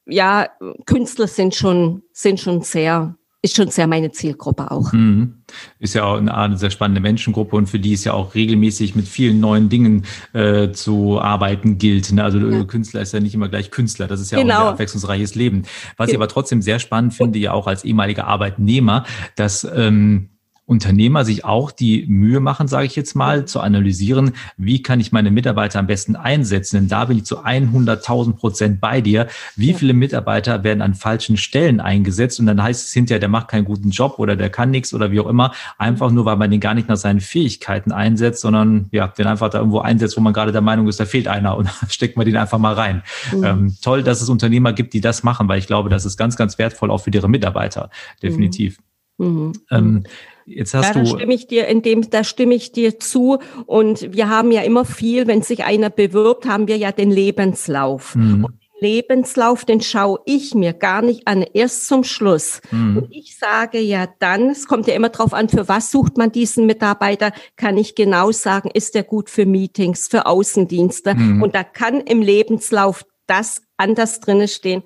ja, 0.07 0.49
Künstler 0.87 1.27
sind 1.27 1.55
schon, 1.55 2.03
sind 2.13 2.41
schon 2.41 2.63
sehr 2.63 3.17
ist 3.45 3.57
schon 3.57 3.69
sehr 3.69 3.87
meine 3.87 4.11
Zielgruppe 4.11 4.71
auch. 4.71 4.91
Mhm. 4.95 5.45
Ist 5.79 5.93
ja 5.93 6.05
auch 6.05 6.17
eine, 6.17 6.57
sehr 6.57 6.71
spannende 6.71 7.03
Menschengruppe 7.03 7.57
und 7.57 7.67
für 7.67 7.79
die 7.79 7.93
ist 7.93 8.05
ja 8.05 8.15
auch 8.15 8.35
regelmäßig 8.35 8.95
mit 8.97 9.07
vielen 9.07 9.39
neuen 9.39 9.69
Dingen 9.69 10.07
äh, 10.33 10.73
zu 10.73 11.21
arbeiten 11.21 11.77
gilt. 11.77 12.11
Ne? 12.11 12.25
Also 12.25 12.39
ja. 12.39 12.65
Künstler 12.65 13.03
ist 13.03 13.13
ja 13.13 13.21
nicht 13.21 13.35
immer 13.35 13.51
gleich 13.51 13.71
Künstler, 13.71 14.07
das 14.07 14.21
ist 14.21 14.33
ja 14.33 14.39
genau. 14.39 14.55
auch 14.55 14.61
ein 14.61 14.67
abwechslungsreiches 14.69 15.35
Leben. 15.35 15.65
Was 15.99 16.09
ich 16.09 16.17
aber 16.17 16.29
trotzdem 16.29 16.63
sehr 16.63 16.79
spannend 16.79 17.13
finde, 17.13 17.39
ja 17.39 17.53
auch 17.53 17.67
als 17.67 17.85
ehemaliger 17.85 18.27
Arbeitnehmer, 18.27 19.05
dass 19.37 19.63
ähm, 19.77 20.31
Unternehmer 20.67 21.27
sich 21.27 21.45
auch 21.45 21.71
die 21.71 22.07
Mühe 22.09 22.41
machen, 22.41 22.69
sage 22.69 22.87
ich 22.87 22.97
jetzt 22.97 23.15
mal, 23.15 23.45
zu 23.45 23.61
analysieren, 23.61 24.33
wie 24.57 24.81
kann 24.81 24.99
ich 24.99 25.13
meine 25.13 25.31
Mitarbeiter 25.31 25.79
am 25.79 25.87
besten 25.87 26.17
einsetzen. 26.17 26.77
Denn 26.77 26.89
da 26.89 27.05
bin 27.05 27.19
ich 27.19 27.25
zu 27.25 27.45
100.000 27.45 28.37
Prozent 28.37 28.81
bei 28.81 29.03
dir. 29.03 29.29
Wie 29.57 29.75
viele 29.75 29.93
Mitarbeiter 29.93 30.65
werden 30.65 30.81
an 30.81 30.95
falschen 30.95 31.37
Stellen 31.37 31.81
eingesetzt? 31.81 32.41
Und 32.41 32.47
dann 32.47 32.63
heißt 32.63 32.87
es 32.87 32.93
hinterher, 32.95 33.21
der 33.21 33.29
macht 33.29 33.49
keinen 33.49 33.67
guten 33.67 33.91
Job 33.91 34.15
oder 34.19 34.37
der 34.37 34.49
kann 34.49 34.71
nichts 34.71 34.95
oder 34.95 35.11
wie 35.11 35.21
auch 35.21 35.27
immer. 35.27 35.53
Einfach 35.77 36.11
nur, 36.11 36.25
weil 36.25 36.37
man 36.37 36.51
den 36.51 36.61
gar 36.61 36.73
nicht 36.73 36.89
nach 36.89 36.97
seinen 36.97 37.21
Fähigkeiten 37.21 37.93
einsetzt, 37.93 38.41
sondern 38.41 38.87
ja, 38.91 39.09
den 39.09 39.27
einfach 39.27 39.51
da 39.51 39.59
irgendwo 39.59 39.81
einsetzt, 39.81 40.17
wo 40.17 40.23
man 40.23 40.33
gerade 40.33 40.51
der 40.51 40.63
Meinung 40.63 40.89
ist, 40.89 40.99
da 40.99 41.05
fehlt 41.05 41.29
einer 41.29 41.59
und 41.59 41.69
steckt 41.89 42.17
man 42.17 42.25
den 42.25 42.39
einfach 42.39 42.59
mal 42.59 42.73
rein. 42.73 43.03
Mhm. 43.33 43.45
Ähm, 43.45 43.77
toll, 43.83 44.03
dass 44.03 44.23
es 44.23 44.31
Unternehmer 44.31 44.73
gibt, 44.73 44.95
die 44.95 45.03
das 45.03 45.23
machen, 45.25 45.47
weil 45.47 45.59
ich 45.59 45.67
glaube, 45.67 45.91
das 45.91 46.07
ist 46.07 46.17
ganz, 46.17 46.37
ganz 46.37 46.59
wertvoll 46.59 46.91
auch 46.91 47.03
für 47.03 47.11
ihre 47.11 47.29
Mitarbeiter. 47.29 47.91
Definitiv. 48.23 48.79
Mhm. 48.79 48.94
Mhm. 49.19 49.53
Ähm, 49.71 50.05
Jetzt 50.47 50.75
hast 50.75 50.95
ja, 50.95 51.01
da 51.01 51.07
stimme 51.07 51.33
ich 51.33 51.47
dir 51.47 51.69
in 51.69 51.81
dem, 51.81 52.11
da 52.11 52.23
stimme 52.23 52.55
ich 52.55 52.73
dir 52.73 52.99
zu. 52.99 53.39
Und 53.67 54.13
wir 54.13 54.29
haben 54.29 54.53
ja 54.53 54.63
immer 54.63 54.85
viel, 54.85 55.27
wenn 55.27 55.43
sich 55.43 55.65
einer 55.65 55.91
bewirbt, 55.91 56.47
haben 56.47 56.69
wir 56.69 56.77
ja 56.77 56.93
den 56.93 57.11
Lebenslauf. 57.11 58.15
Mhm. 58.15 58.45
Und 58.45 58.53
den 58.53 58.89
Lebenslauf, 58.89 59.65
den 59.65 59.81
schaue 59.81 60.21
ich 60.27 60.55
mir 60.55 60.75
gar 60.75 61.01
nicht 61.01 61.27
an, 61.27 61.43
erst 61.55 61.87
zum 61.87 62.05
Schluss. 62.05 62.61
Mhm. 62.71 62.99
Und 62.99 63.07
ich 63.11 63.39
sage 63.39 63.79
ja 63.79 64.07
dann, 64.19 64.51
es 64.51 64.67
kommt 64.67 64.87
ja 64.87 64.95
immer 64.95 65.09
drauf 65.09 65.33
an, 65.33 65.49
für 65.49 65.67
was 65.67 65.91
sucht 65.91 66.19
man 66.19 66.31
diesen 66.31 66.67
Mitarbeiter, 66.67 67.33
kann 67.57 67.79
ich 67.79 67.95
genau 67.95 68.31
sagen, 68.31 68.71
ist 68.71 68.95
der 68.95 69.05
gut 69.05 69.31
für 69.31 69.47
Meetings, 69.47 70.09
für 70.09 70.27
Außendienste. 70.27 71.15
Mhm. 71.15 71.43
Und 71.43 71.55
da 71.55 71.65
kann 71.65 72.01
im 72.03 72.21
Lebenslauf 72.21 73.07
das 73.27 73.63
anders 73.79 74.21
drinne 74.21 74.49
stehen, 74.49 74.83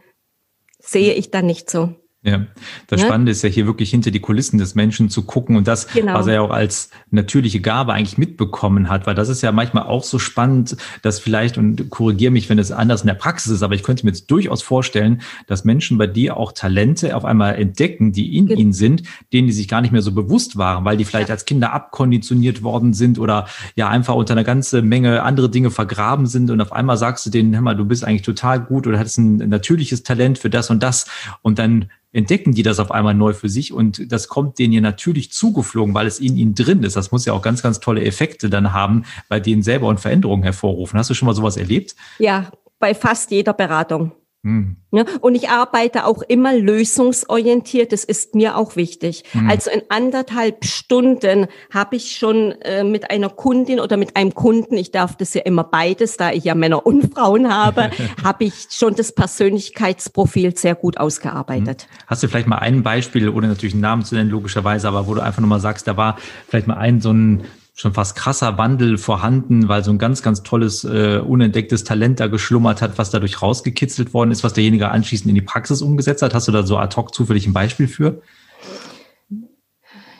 sehe 0.78 1.14
ich 1.14 1.32
dann 1.32 1.46
nicht 1.46 1.68
so. 1.68 1.96
Ja, 2.24 2.46
das 2.88 3.00
ne? 3.00 3.06
Spannende 3.06 3.30
ist 3.30 3.42
ja 3.42 3.48
hier 3.48 3.66
wirklich 3.66 3.90
hinter 3.90 4.10
die 4.10 4.18
Kulissen 4.18 4.58
des 4.58 4.74
Menschen 4.74 5.08
zu 5.08 5.22
gucken 5.22 5.56
und 5.56 5.68
das, 5.68 5.86
genau. 5.86 6.14
was 6.14 6.26
er 6.26 6.34
ja 6.34 6.40
auch 6.40 6.50
als 6.50 6.90
natürliche 7.12 7.60
Gabe 7.60 7.92
eigentlich 7.92 8.18
mitbekommen 8.18 8.88
hat, 8.88 9.06
weil 9.06 9.14
das 9.14 9.28
ist 9.28 9.40
ja 9.40 9.52
manchmal 9.52 9.84
auch 9.84 10.02
so 10.02 10.18
spannend, 10.18 10.76
dass 11.02 11.20
vielleicht, 11.20 11.58
und 11.58 11.90
korrigiere 11.90 12.32
mich, 12.32 12.48
wenn 12.50 12.58
es 12.58 12.72
anders 12.72 13.02
in 13.02 13.06
der 13.06 13.14
Praxis 13.14 13.52
ist, 13.52 13.62
aber 13.62 13.76
ich 13.76 13.84
könnte 13.84 14.04
mir 14.04 14.10
jetzt 14.10 14.32
durchaus 14.32 14.62
vorstellen, 14.62 15.22
dass 15.46 15.64
Menschen 15.64 15.96
bei 15.96 16.08
dir 16.08 16.36
auch 16.36 16.50
Talente 16.50 17.14
auf 17.14 17.24
einmal 17.24 17.54
entdecken, 17.54 18.10
die 18.10 18.36
in 18.36 18.48
genau. 18.48 18.60
ihnen 18.60 18.72
sind, 18.72 19.04
denen 19.32 19.46
die 19.46 19.52
sich 19.52 19.68
gar 19.68 19.80
nicht 19.80 19.92
mehr 19.92 20.02
so 20.02 20.10
bewusst 20.10 20.58
waren, 20.58 20.84
weil 20.84 20.96
die 20.96 21.04
vielleicht 21.04 21.28
ja. 21.28 21.34
als 21.34 21.44
Kinder 21.44 21.72
abkonditioniert 21.72 22.64
worden 22.64 22.94
sind 22.94 23.20
oder 23.20 23.46
ja 23.76 23.88
einfach 23.90 24.16
unter 24.16 24.34
einer 24.34 24.42
ganzen 24.42 24.88
Menge 24.88 25.22
andere 25.22 25.50
Dinge 25.50 25.70
vergraben 25.70 26.26
sind 26.26 26.50
und 26.50 26.60
auf 26.60 26.72
einmal 26.72 26.96
sagst 26.96 27.24
du 27.26 27.30
denen, 27.30 27.54
hör 27.54 27.62
mal, 27.62 27.76
du 27.76 27.84
bist 27.84 28.04
eigentlich 28.04 28.22
total 28.22 28.58
gut 28.58 28.88
oder 28.88 28.98
hattest 28.98 29.18
ein 29.18 29.36
natürliches 29.36 30.02
Talent 30.02 30.38
für 30.38 30.50
das 30.50 30.68
und 30.68 30.82
das 30.82 31.06
und 31.42 31.60
dann 31.60 31.88
entdecken 32.12 32.52
die 32.52 32.62
das 32.62 32.78
auf 32.78 32.90
einmal 32.90 33.14
neu 33.14 33.32
für 33.32 33.48
sich 33.48 33.72
und 33.72 34.10
das 34.10 34.28
kommt 34.28 34.58
denen 34.58 34.72
ja 34.72 34.80
natürlich 34.80 35.30
zugeflogen, 35.32 35.94
weil 35.94 36.06
es 36.06 36.20
in 36.20 36.36
ihnen 36.36 36.54
drin 36.54 36.82
ist. 36.82 36.96
Das 36.96 37.12
muss 37.12 37.26
ja 37.26 37.32
auch 37.32 37.42
ganz, 37.42 37.62
ganz 37.62 37.80
tolle 37.80 38.04
Effekte 38.04 38.48
dann 38.48 38.72
haben, 38.72 39.04
bei 39.28 39.40
denen 39.40 39.62
selber 39.62 39.88
und 39.88 40.00
Veränderungen 40.00 40.42
hervorrufen. 40.42 40.98
Hast 40.98 41.10
du 41.10 41.14
schon 41.14 41.26
mal 41.26 41.34
sowas 41.34 41.56
erlebt? 41.56 41.94
Ja, 42.18 42.50
bei 42.78 42.94
fast 42.94 43.30
jeder 43.30 43.52
Beratung. 43.52 44.12
Mhm. 44.42 44.76
Ja, 44.92 45.04
und 45.20 45.34
ich 45.34 45.50
arbeite 45.50 46.06
auch 46.06 46.22
immer 46.22 46.54
lösungsorientiert. 46.54 47.92
Das 47.92 48.04
ist 48.04 48.34
mir 48.34 48.56
auch 48.56 48.76
wichtig. 48.76 49.24
Mhm. 49.34 49.50
Also 49.50 49.70
in 49.70 49.82
anderthalb 49.88 50.64
Stunden 50.64 51.46
habe 51.72 51.96
ich 51.96 52.16
schon 52.16 52.52
äh, 52.62 52.84
mit 52.84 53.10
einer 53.10 53.28
Kundin 53.28 53.80
oder 53.80 53.96
mit 53.96 54.16
einem 54.16 54.34
Kunden, 54.34 54.76
ich 54.76 54.92
darf 54.92 55.16
das 55.16 55.34
ja 55.34 55.42
immer 55.42 55.64
beides, 55.64 56.16
da 56.16 56.30
ich 56.30 56.44
ja 56.44 56.54
Männer 56.54 56.86
und 56.86 57.12
Frauen 57.12 57.52
habe, 57.52 57.90
habe 58.24 58.44
ich 58.44 58.68
schon 58.70 58.94
das 58.94 59.12
Persönlichkeitsprofil 59.12 60.56
sehr 60.56 60.74
gut 60.74 60.98
ausgearbeitet. 60.98 61.86
Mhm. 61.88 62.04
Hast 62.06 62.22
du 62.22 62.28
vielleicht 62.28 62.48
mal 62.48 62.58
ein 62.58 62.82
Beispiel, 62.82 63.28
ohne 63.28 63.48
natürlich 63.48 63.74
einen 63.74 63.82
Namen 63.82 64.04
zu 64.04 64.14
nennen, 64.14 64.30
logischerweise, 64.30 64.88
aber 64.88 65.06
wo 65.06 65.14
du 65.14 65.20
einfach 65.20 65.40
nochmal 65.40 65.60
sagst, 65.60 65.88
da 65.88 65.96
war 65.96 66.16
vielleicht 66.48 66.68
mal 66.68 66.78
ein 66.78 67.00
so 67.00 67.12
ein 67.12 67.44
schon 67.78 67.94
fast 67.94 68.16
krasser 68.16 68.58
Wandel 68.58 68.98
vorhanden, 68.98 69.68
weil 69.68 69.84
so 69.84 69.92
ein 69.92 69.98
ganz, 69.98 70.20
ganz 70.20 70.42
tolles, 70.42 70.82
äh, 70.82 71.20
unentdecktes 71.24 71.84
Talent 71.84 72.18
da 72.18 72.26
geschlummert 72.26 72.82
hat, 72.82 72.98
was 72.98 73.10
dadurch 73.10 73.40
rausgekitzelt 73.40 74.12
worden 74.12 74.32
ist, 74.32 74.42
was 74.42 74.52
derjenige 74.52 74.90
anschließend 74.90 75.28
in 75.28 75.36
die 75.36 75.42
Praxis 75.42 75.80
umgesetzt 75.80 76.22
hat. 76.22 76.34
Hast 76.34 76.48
du 76.48 76.52
da 76.52 76.64
so 76.64 76.76
ad 76.76 76.96
hoc 76.96 77.14
zufällig 77.14 77.46
ein 77.46 77.52
Beispiel 77.52 77.86
für? 77.86 78.20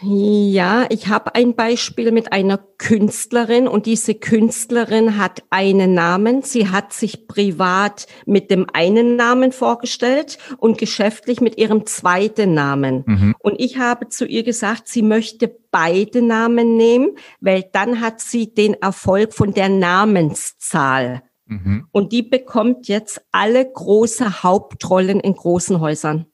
Ja, 0.01 0.87
ich 0.91 1.09
habe 1.09 1.35
ein 1.35 1.55
Beispiel 1.55 2.13
mit 2.13 2.33
einer 2.33 2.59
Künstlerin 2.79 3.67
und 3.67 3.87
diese 3.87 4.15
Künstlerin 4.15 5.19
hat 5.19 5.43
einen 5.51 5.95
Namen. 5.95 6.43
Sie 6.43 6.69
hat 6.69 6.93
sich 6.93 7.27
privat 7.27 8.07
mit 8.25 8.51
dem 8.51 8.67
einen 8.73 9.17
Namen 9.17 9.51
vorgestellt 9.51 10.39
und 10.59 10.79
geschäftlich 10.79 11.41
mit 11.41 11.59
ihrem 11.59 11.85
zweiten 11.87 12.55
Namen. 12.55 13.03
Mhm. 13.07 13.35
Und 13.41 13.57
ich 13.59 13.79
habe 13.79 14.09
zu 14.09 14.25
ihr 14.25 14.45
gesagt, 14.45 14.87
sie 14.87 15.03
möchte 15.03 15.53
beide 15.71 16.23
Namen 16.23 16.77
nehmen, 16.77 17.17
weil 17.41 17.65
dann 17.73 18.01
hat 18.01 18.21
sie 18.21 18.55
den 18.55 18.75
Erfolg 18.75 19.35
von 19.35 19.53
der 19.53 19.69
Namenszahl. 19.69 21.23
Mhm. 21.47 21.89
Und 21.91 22.13
die 22.13 22.23
bekommt 22.23 22.87
jetzt 22.87 23.21
alle 23.33 23.69
große 23.69 24.45
Hauptrollen 24.45 25.19
in 25.19 25.35
großen 25.35 25.81
Häusern. 25.81 26.27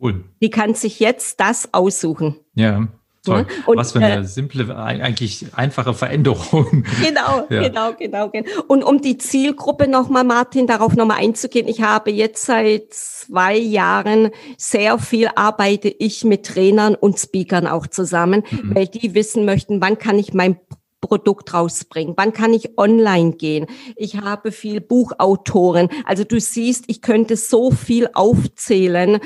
Cool. 0.00 0.24
Die 0.40 0.50
kann 0.50 0.74
sich 0.74 1.00
jetzt 1.00 1.40
das 1.40 1.72
aussuchen. 1.72 2.36
Ja. 2.54 2.88
Toll. 3.24 3.46
Und, 3.66 3.76
Was 3.76 3.92
für 3.92 3.98
eine 3.98 4.22
äh, 4.22 4.24
simple, 4.24 4.74
eigentlich 4.74 5.46
einfache 5.54 5.92
Veränderung. 5.92 6.84
Genau, 7.02 7.46
ja. 7.50 7.68
genau, 7.68 7.92
genau, 7.92 8.30
genau. 8.30 8.48
Und 8.66 8.82
um 8.82 9.02
die 9.02 9.18
Zielgruppe 9.18 9.88
nochmal, 9.88 10.24
Martin, 10.24 10.66
darauf 10.66 10.96
nochmal 10.96 11.18
einzugehen. 11.18 11.68
Ich 11.68 11.82
habe 11.82 12.10
jetzt 12.10 12.46
seit 12.46 12.92
zwei 12.92 13.56
Jahren 13.56 14.30
sehr 14.56 14.98
viel 14.98 15.28
arbeite 15.34 15.88
ich 15.88 16.24
mit 16.24 16.46
Trainern 16.46 16.94
und 16.94 17.18
Speakern 17.18 17.66
auch 17.66 17.86
zusammen, 17.86 18.42
mhm. 18.50 18.74
weil 18.74 18.86
die 18.86 19.14
wissen 19.14 19.44
möchten, 19.44 19.82
wann 19.82 19.98
kann 19.98 20.18
ich 20.18 20.32
mein 20.32 20.58
Produkt 21.00 21.54
rausbringen? 21.54 22.14
Wann 22.16 22.32
kann 22.32 22.52
ich 22.52 22.78
online 22.78 23.32
gehen? 23.32 23.66
Ich 23.96 24.20
habe 24.20 24.52
viel 24.52 24.80
Buchautoren. 24.80 25.88
Also 26.04 26.24
du 26.24 26.40
siehst, 26.40 26.84
ich 26.88 27.02
könnte 27.02 27.36
so 27.36 27.70
viel 27.70 28.08
aufzählen, 28.12 29.18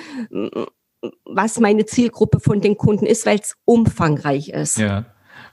was 1.24 1.60
meine 1.60 1.84
Zielgruppe 1.86 2.40
von 2.40 2.60
den 2.60 2.76
Kunden 2.76 3.06
ist, 3.06 3.26
weil 3.26 3.38
es 3.38 3.56
umfangreich 3.64 4.50
ist. 4.50 4.78
Ja. 4.78 5.06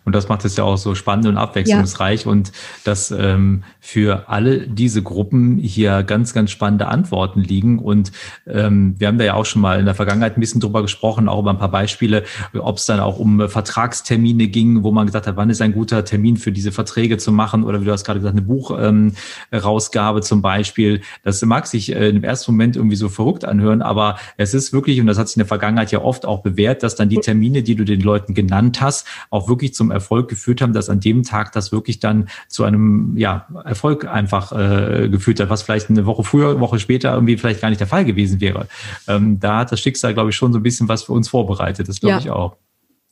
Und 0.03 0.15
das 0.15 0.29
macht 0.29 0.45
es 0.45 0.57
ja 0.57 0.63
auch 0.63 0.77
so 0.77 0.95
spannend 0.95 1.27
und 1.27 1.37
abwechslungsreich 1.37 2.25
ja. 2.25 2.31
und 2.31 2.51
dass 2.83 3.11
ähm, 3.11 3.63
für 3.79 4.29
alle 4.29 4.67
diese 4.67 5.03
Gruppen 5.03 5.57
hier 5.59 6.01
ganz, 6.03 6.33
ganz 6.33 6.49
spannende 6.49 6.87
Antworten 6.87 7.41
liegen. 7.41 7.77
Und 7.77 8.11
ähm, 8.47 8.95
wir 8.97 9.07
haben 9.07 9.19
da 9.19 9.25
ja 9.25 9.35
auch 9.35 9.45
schon 9.45 9.61
mal 9.61 9.79
in 9.79 9.85
der 9.85 9.93
Vergangenheit 9.93 10.37
ein 10.37 10.39
bisschen 10.39 10.59
drüber 10.59 10.81
gesprochen, 10.81 11.29
auch 11.29 11.39
über 11.39 11.51
ein 11.51 11.59
paar 11.59 11.71
Beispiele, 11.71 12.23
ob 12.57 12.77
es 12.77 12.87
dann 12.87 12.99
auch 12.99 13.19
um 13.19 13.47
Vertragstermine 13.47 14.47
ging, 14.47 14.83
wo 14.83 14.91
man 14.91 15.05
gesagt 15.05 15.27
hat, 15.27 15.35
wann 15.35 15.51
ist 15.51 15.61
ein 15.61 15.73
guter 15.73 16.03
Termin 16.03 16.37
für 16.37 16.51
diese 16.51 16.71
Verträge 16.71 17.17
zu 17.17 17.31
machen 17.31 17.63
oder 17.63 17.81
wie 17.81 17.85
du 17.85 17.91
hast 17.91 18.03
gerade 18.03 18.19
gesagt, 18.19 18.37
eine 18.37 18.41
Buchrausgabe 18.41 20.19
ähm, 20.19 20.23
zum 20.23 20.41
Beispiel. 20.41 21.01
Das 21.23 21.41
mag 21.43 21.67
sich 21.67 21.95
äh, 21.95 22.09
im 22.09 22.23
ersten 22.23 22.51
Moment 22.53 22.75
irgendwie 22.75 22.95
so 22.95 23.07
verrückt 23.07 23.45
anhören, 23.45 23.83
aber 23.83 24.17
es 24.37 24.55
ist 24.55 24.73
wirklich, 24.73 24.99
und 24.99 25.07
das 25.07 25.19
hat 25.19 25.27
sich 25.27 25.37
in 25.37 25.41
der 25.41 25.47
Vergangenheit 25.47 25.91
ja 25.91 26.01
oft 26.01 26.25
auch 26.25 26.41
bewährt, 26.41 26.81
dass 26.81 26.95
dann 26.95 27.09
die 27.09 27.19
Termine, 27.19 27.61
die 27.61 27.75
du 27.75 27.85
den 27.85 28.01
Leuten 28.01 28.33
genannt 28.33 28.81
hast, 28.81 29.05
auch 29.29 29.47
wirklich 29.47 29.73
zum 29.75 29.90
Erfolg 29.91 30.29
geführt 30.29 30.61
haben, 30.61 30.73
dass 30.73 30.89
an 30.89 30.99
dem 30.99 31.23
Tag 31.23 31.51
das 31.51 31.71
wirklich 31.71 31.99
dann 31.99 32.29
zu 32.47 32.63
einem 32.63 33.15
ja, 33.17 33.47
Erfolg 33.65 34.05
einfach 34.05 34.51
äh, 34.51 35.09
geführt 35.09 35.39
hat, 35.39 35.49
was 35.49 35.61
vielleicht 35.61 35.89
eine 35.89 36.05
Woche 36.05 36.23
früher, 36.23 36.51
eine 36.51 36.59
Woche 36.59 36.79
später 36.79 37.13
irgendwie 37.13 37.37
vielleicht 37.37 37.61
gar 37.61 37.69
nicht 37.69 37.79
der 37.79 37.87
Fall 37.87 38.05
gewesen 38.05 38.41
wäre. 38.41 38.67
Ähm, 39.07 39.39
da 39.39 39.59
hat 39.59 39.71
das 39.71 39.79
Schicksal, 39.79 40.13
glaube 40.13 40.29
ich, 40.29 40.35
schon 40.35 40.53
so 40.53 40.59
ein 40.59 40.63
bisschen 40.63 40.87
was 40.87 41.03
für 41.03 41.13
uns 41.13 41.29
vorbereitet. 41.29 41.87
Das 41.87 41.99
glaube 41.99 42.15
ja. 42.15 42.19
ich 42.19 42.29
auch. 42.29 42.57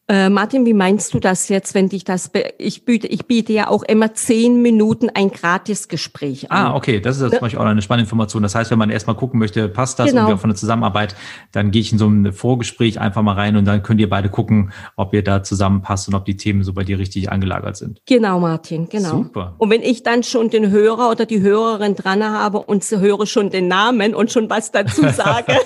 Äh, 0.09 0.29
Martin, 0.29 0.65
wie 0.65 0.73
meinst 0.73 1.13
du 1.13 1.19
das 1.19 1.47
jetzt, 1.47 1.73
wenn 1.75 1.87
dich 1.87 2.03
das, 2.03 2.29
ich 2.57 2.83
biete, 2.83 3.07
ich 3.07 3.25
biete 3.25 3.53
ja 3.53 3.69
auch 3.69 3.83
immer 3.83 4.13
zehn 4.13 4.61
Minuten 4.61 5.09
ein 5.09 5.31
Gratisgespräch 5.31 6.51
an. 6.51 6.67
Ah, 6.67 6.75
okay, 6.75 6.99
das 6.99 7.17
ist 7.17 7.23
ne? 7.23 7.29
zum 7.29 7.39
Beispiel 7.39 7.59
auch 7.59 7.65
eine 7.65 7.81
spannende 7.81 8.03
Information. 8.03 8.43
Das 8.43 8.53
heißt, 8.53 8.69
wenn 8.69 8.79
man 8.79 8.89
erstmal 8.89 9.15
gucken 9.15 9.39
möchte, 9.39 9.69
passt 9.69 9.99
das 9.99 10.09
genau. 10.09 10.23
irgendwie 10.23 10.41
von 10.41 10.49
der 10.49 10.57
Zusammenarbeit, 10.57 11.15
dann 11.53 11.71
gehe 11.71 11.81
ich 11.81 11.93
in 11.93 11.99
so 11.99 12.07
ein 12.09 12.33
Vorgespräch 12.33 12.99
einfach 12.99 13.21
mal 13.21 13.35
rein 13.35 13.55
und 13.55 13.63
dann 13.63 13.81
könnt 13.81 14.01
ihr 14.01 14.09
beide 14.09 14.27
gucken, 14.27 14.73
ob 14.97 15.13
ihr 15.13 15.23
da 15.23 15.41
zusammenpasst 15.41 16.09
und 16.09 16.15
ob 16.15 16.25
die 16.25 16.35
Themen 16.35 16.63
so 16.63 16.73
bei 16.73 16.83
dir 16.83 16.99
richtig 16.99 17.31
angelagert 17.31 17.77
sind. 17.77 18.01
Genau, 18.05 18.41
Martin, 18.41 18.89
genau. 18.89 19.09
Super. 19.09 19.55
Und 19.57 19.69
wenn 19.69 19.83
ich 19.83 20.03
dann 20.03 20.23
schon 20.23 20.49
den 20.49 20.69
Hörer 20.69 21.11
oder 21.11 21.25
die 21.25 21.39
Hörerin 21.39 21.95
dran 21.95 22.21
habe 22.25 22.59
und 22.59 22.83
höre 22.83 23.25
schon 23.25 23.51
den 23.51 23.69
Namen 23.69 24.13
und 24.13 24.33
schon 24.33 24.49
was 24.49 24.71
dazu 24.71 25.07
sage. 25.07 25.55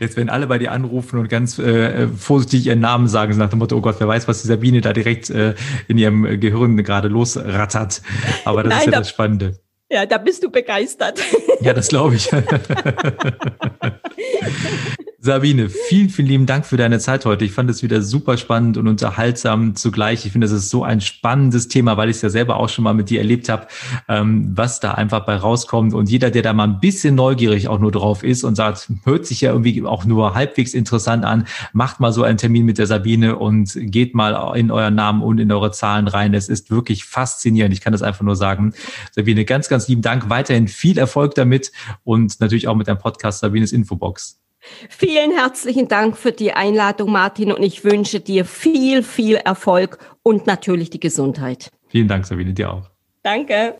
Jetzt 0.00 0.16
werden 0.16 0.28
alle 0.28 0.46
bei 0.46 0.58
dir 0.58 0.72
anrufen 0.72 1.18
und 1.18 1.28
ganz 1.28 1.58
äh, 1.58 2.08
vorsichtig 2.08 2.66
ihren 2.66 2.80
Namen 2.80 3.08
sagen, 3.08 3.32
so 3.32 3.38
nach 3.38 3.50
dem 3.50 3.58
Motto, 3.58 3.76
oh 3.76 3.80
Gott, 3.80 3.96
wer 3.98 4.08
weiß, 4.08 4.28
was 4.28 4.42
die 4.42 4.48
Sabine 4.48 4.80
da 4.80 4.92
direkt 4.92 5.30
äh, 5.30 5.54
in 5.88 5.98
ihrem 5.98 6.40
Gehirn 6.40 6.76
gerade 6.76 7.08
losrattert. 7.08 8.02
Aber 8.44 8.62
das 8.62 8.70
Nein, 8.70 8.78
ist 8.80 8.86
ja 8.86 8.92
da, 8.92 8.98
das 8.98 9.08
Spannende. 9.08 9.58
Ja, 9.90 10.06
da 10.06 10.18
bist 10.18 10.42
du 10.42 10.50
begeistert. 10.50 11.20
Ja, 11.60 11.72
das 11.72 11.88
glaube 11.88 12.16
ich. 12.16 12.28
Sabine, 15.24 15.70
vielen, 15.70 16.10
vielen 16.10 16.28
lieben 16.28 16.44
Dank 16.44 16.66
für 16.66 16.76
deine 16.76 16.98
Zeit 16.98 17.24
heute. 17.24 17.46
Ich 17.46 17.52
fand 17.52 17.70
es 17.70 17.82
wieder 17.82 18.02
super 18.02 18.36
spannend 18.36 18.76
und 18.76 18.86
unterhaltsam 18.86 19.74
zugleich. 19.74 20.26
Ich 20.26 20.32
finde, 20.32 20.44
es 20.44 20.52
ist 20.52 20.68
so 20.68 20.84
ein 20.84 21.00
spannendes 21.00 21.68
Thema, 21.68 21.96
weil 21.96 22.10
ich 22.10 22.16
es 22.16 22.22
ja 22.22 22.28
selber 22.28 22.56
auch 22.56 22.68
schon 22.68 22.84
mal 22.84 22.92
mit 22.92 23.08
dir 23.08 23.20
erlebt 23.20 23.48
habe, 23.48 23.66
ähm, 24.06 24.52
was 24.54 24.80
da 24.80 24.90
einfach 24.90 25.24
bei 25.24 25.34
rauskommt. 25.36 25.94
Und 25.94 26.10
jeder, 26.10 26.30
der 26.30 26.42
da 26.42 26.52
mal 26.52 26.64
ein 26.64 26.78
bisschen 26.78 27.14
neugierig 27.14 27.68
auch 27.68 27.78
nur 27.78 27.90
drauf 27.90 28.22
ist 28.22 28.44
und 28.44 28.54
sagt, 28.54 28.90
hört 29.04 29.24
sich 29.24 29.40
ja 29.40 29.52
irgendwie 29.52 29.82
auch 29.86 30.04
nur 30.04 30.34
halbwegs 30.34 30.74
interessant 30.74 31.24
an, 31.24 31.46
macht 31.72 32.00
mal 32.00 32.12
so 32.12 32.22
einen 32.22 32.36
Termin 32.36 32.66
mit 32.66 32.76
der 32.76 32.86
Sabine 32.86 33.36
und 33.36 33.72
geht 33.80 34.14
mal 34.14 34.54
in 34.58 34.70
euren 34.70 34.94
Namen 34.94 35.22
und 35.22 35.38
in 35.38 35.50
eure 35.50 35.70
Zahlen 35.70 36.06
rein. 36.06 36.34
Es 36.34 36.50
ist 36.50 36.70
wirklich 36.70 37.06
faszinierend. 37.06 37.72
Ich 37.72 37.80
kann 37.80 37.92
das 37.94 38.02
einfach 38.02 38.24
nur 38.26 38.36
sagen. 38.36 38.74
Sabine, 39.12 39.46
ganz, 39.46 39.70
ganz 39.70 39.88
lieben 39.88 40.02
Dank. 40.02 40.28
Weiterhin 40.28 40.68
viel 40.68 40.98
Erfolg 40.98 41.34
damit 41.34 41.72
und 42.02 42.40
natürlich 42.40 42.68
auch 42.68 42.76
mit 42.76 42.88
deinem 42.88 42.98
Podcast 42.98 43.40
Sabines 43.40 43.72
Infobox. 43.72 44.43
Vielen 44.88 45.32
herzlichen 45.32 45.88
Dank 45.88 46.16
für 46.16 46.32
die 46.32 46.52
Einladung, 46.52 47.12
Martin, 47.12 47.52
und 47.52 47.62
ich 47.62 47.84
wünsche 47.84 48.20
dir 48.20 48.44
viel, 48.44 49.02
viel 49.02 49.36
Erfolg 49.36 49.98
und 50.22 50.46
natürlich 50.46 50.90
die 50.90 51.00
Gesundheit. 51.00 51.70
Vielen 51.88 52.08
Dank, 52.08 52.26
Sabine, 52.26 52.52
dir 52.52 52.72
auch. 52.72 52.90
Danke. 53.22 53.74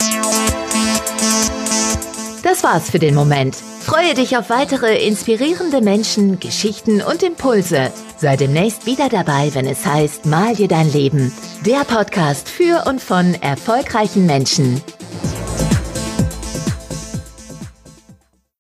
Das 2.43 2.63
war's 2.63 2.91
für 2.91 2.99
den 2.99 3.15
Moment. 3.15 3.57
Freue 3.57 4.15
dich 4.15 4.37
auf 4.37 4.49
weitere 4.49 5.07
inspirierende 5.07 5.81
Menschen, 5.81 6.41
Geschichten 6.41 7.03
und 7.03 7.23
Impulse. 7.23 7.91
Sei 8.17 8.37
demnächst 8.37 8.87
wieder 8.87 9.09
dabei, 9.09 9.51
wenn 9.55 9.67
es 9.67 9.85
heißt 9.85 10.27
Mal 10.27 10.55
dir 10.55 10.69
dein 10.69 10.91
Leben. 10.93 11.33
Der 11.67 11.85
Podcast 11.85 12.49
für 12.49 12.87
und 12.87 13.01
von 13.01 13.35
erfolgreichen 13.35 14.27
Menschen. 14.27 14.81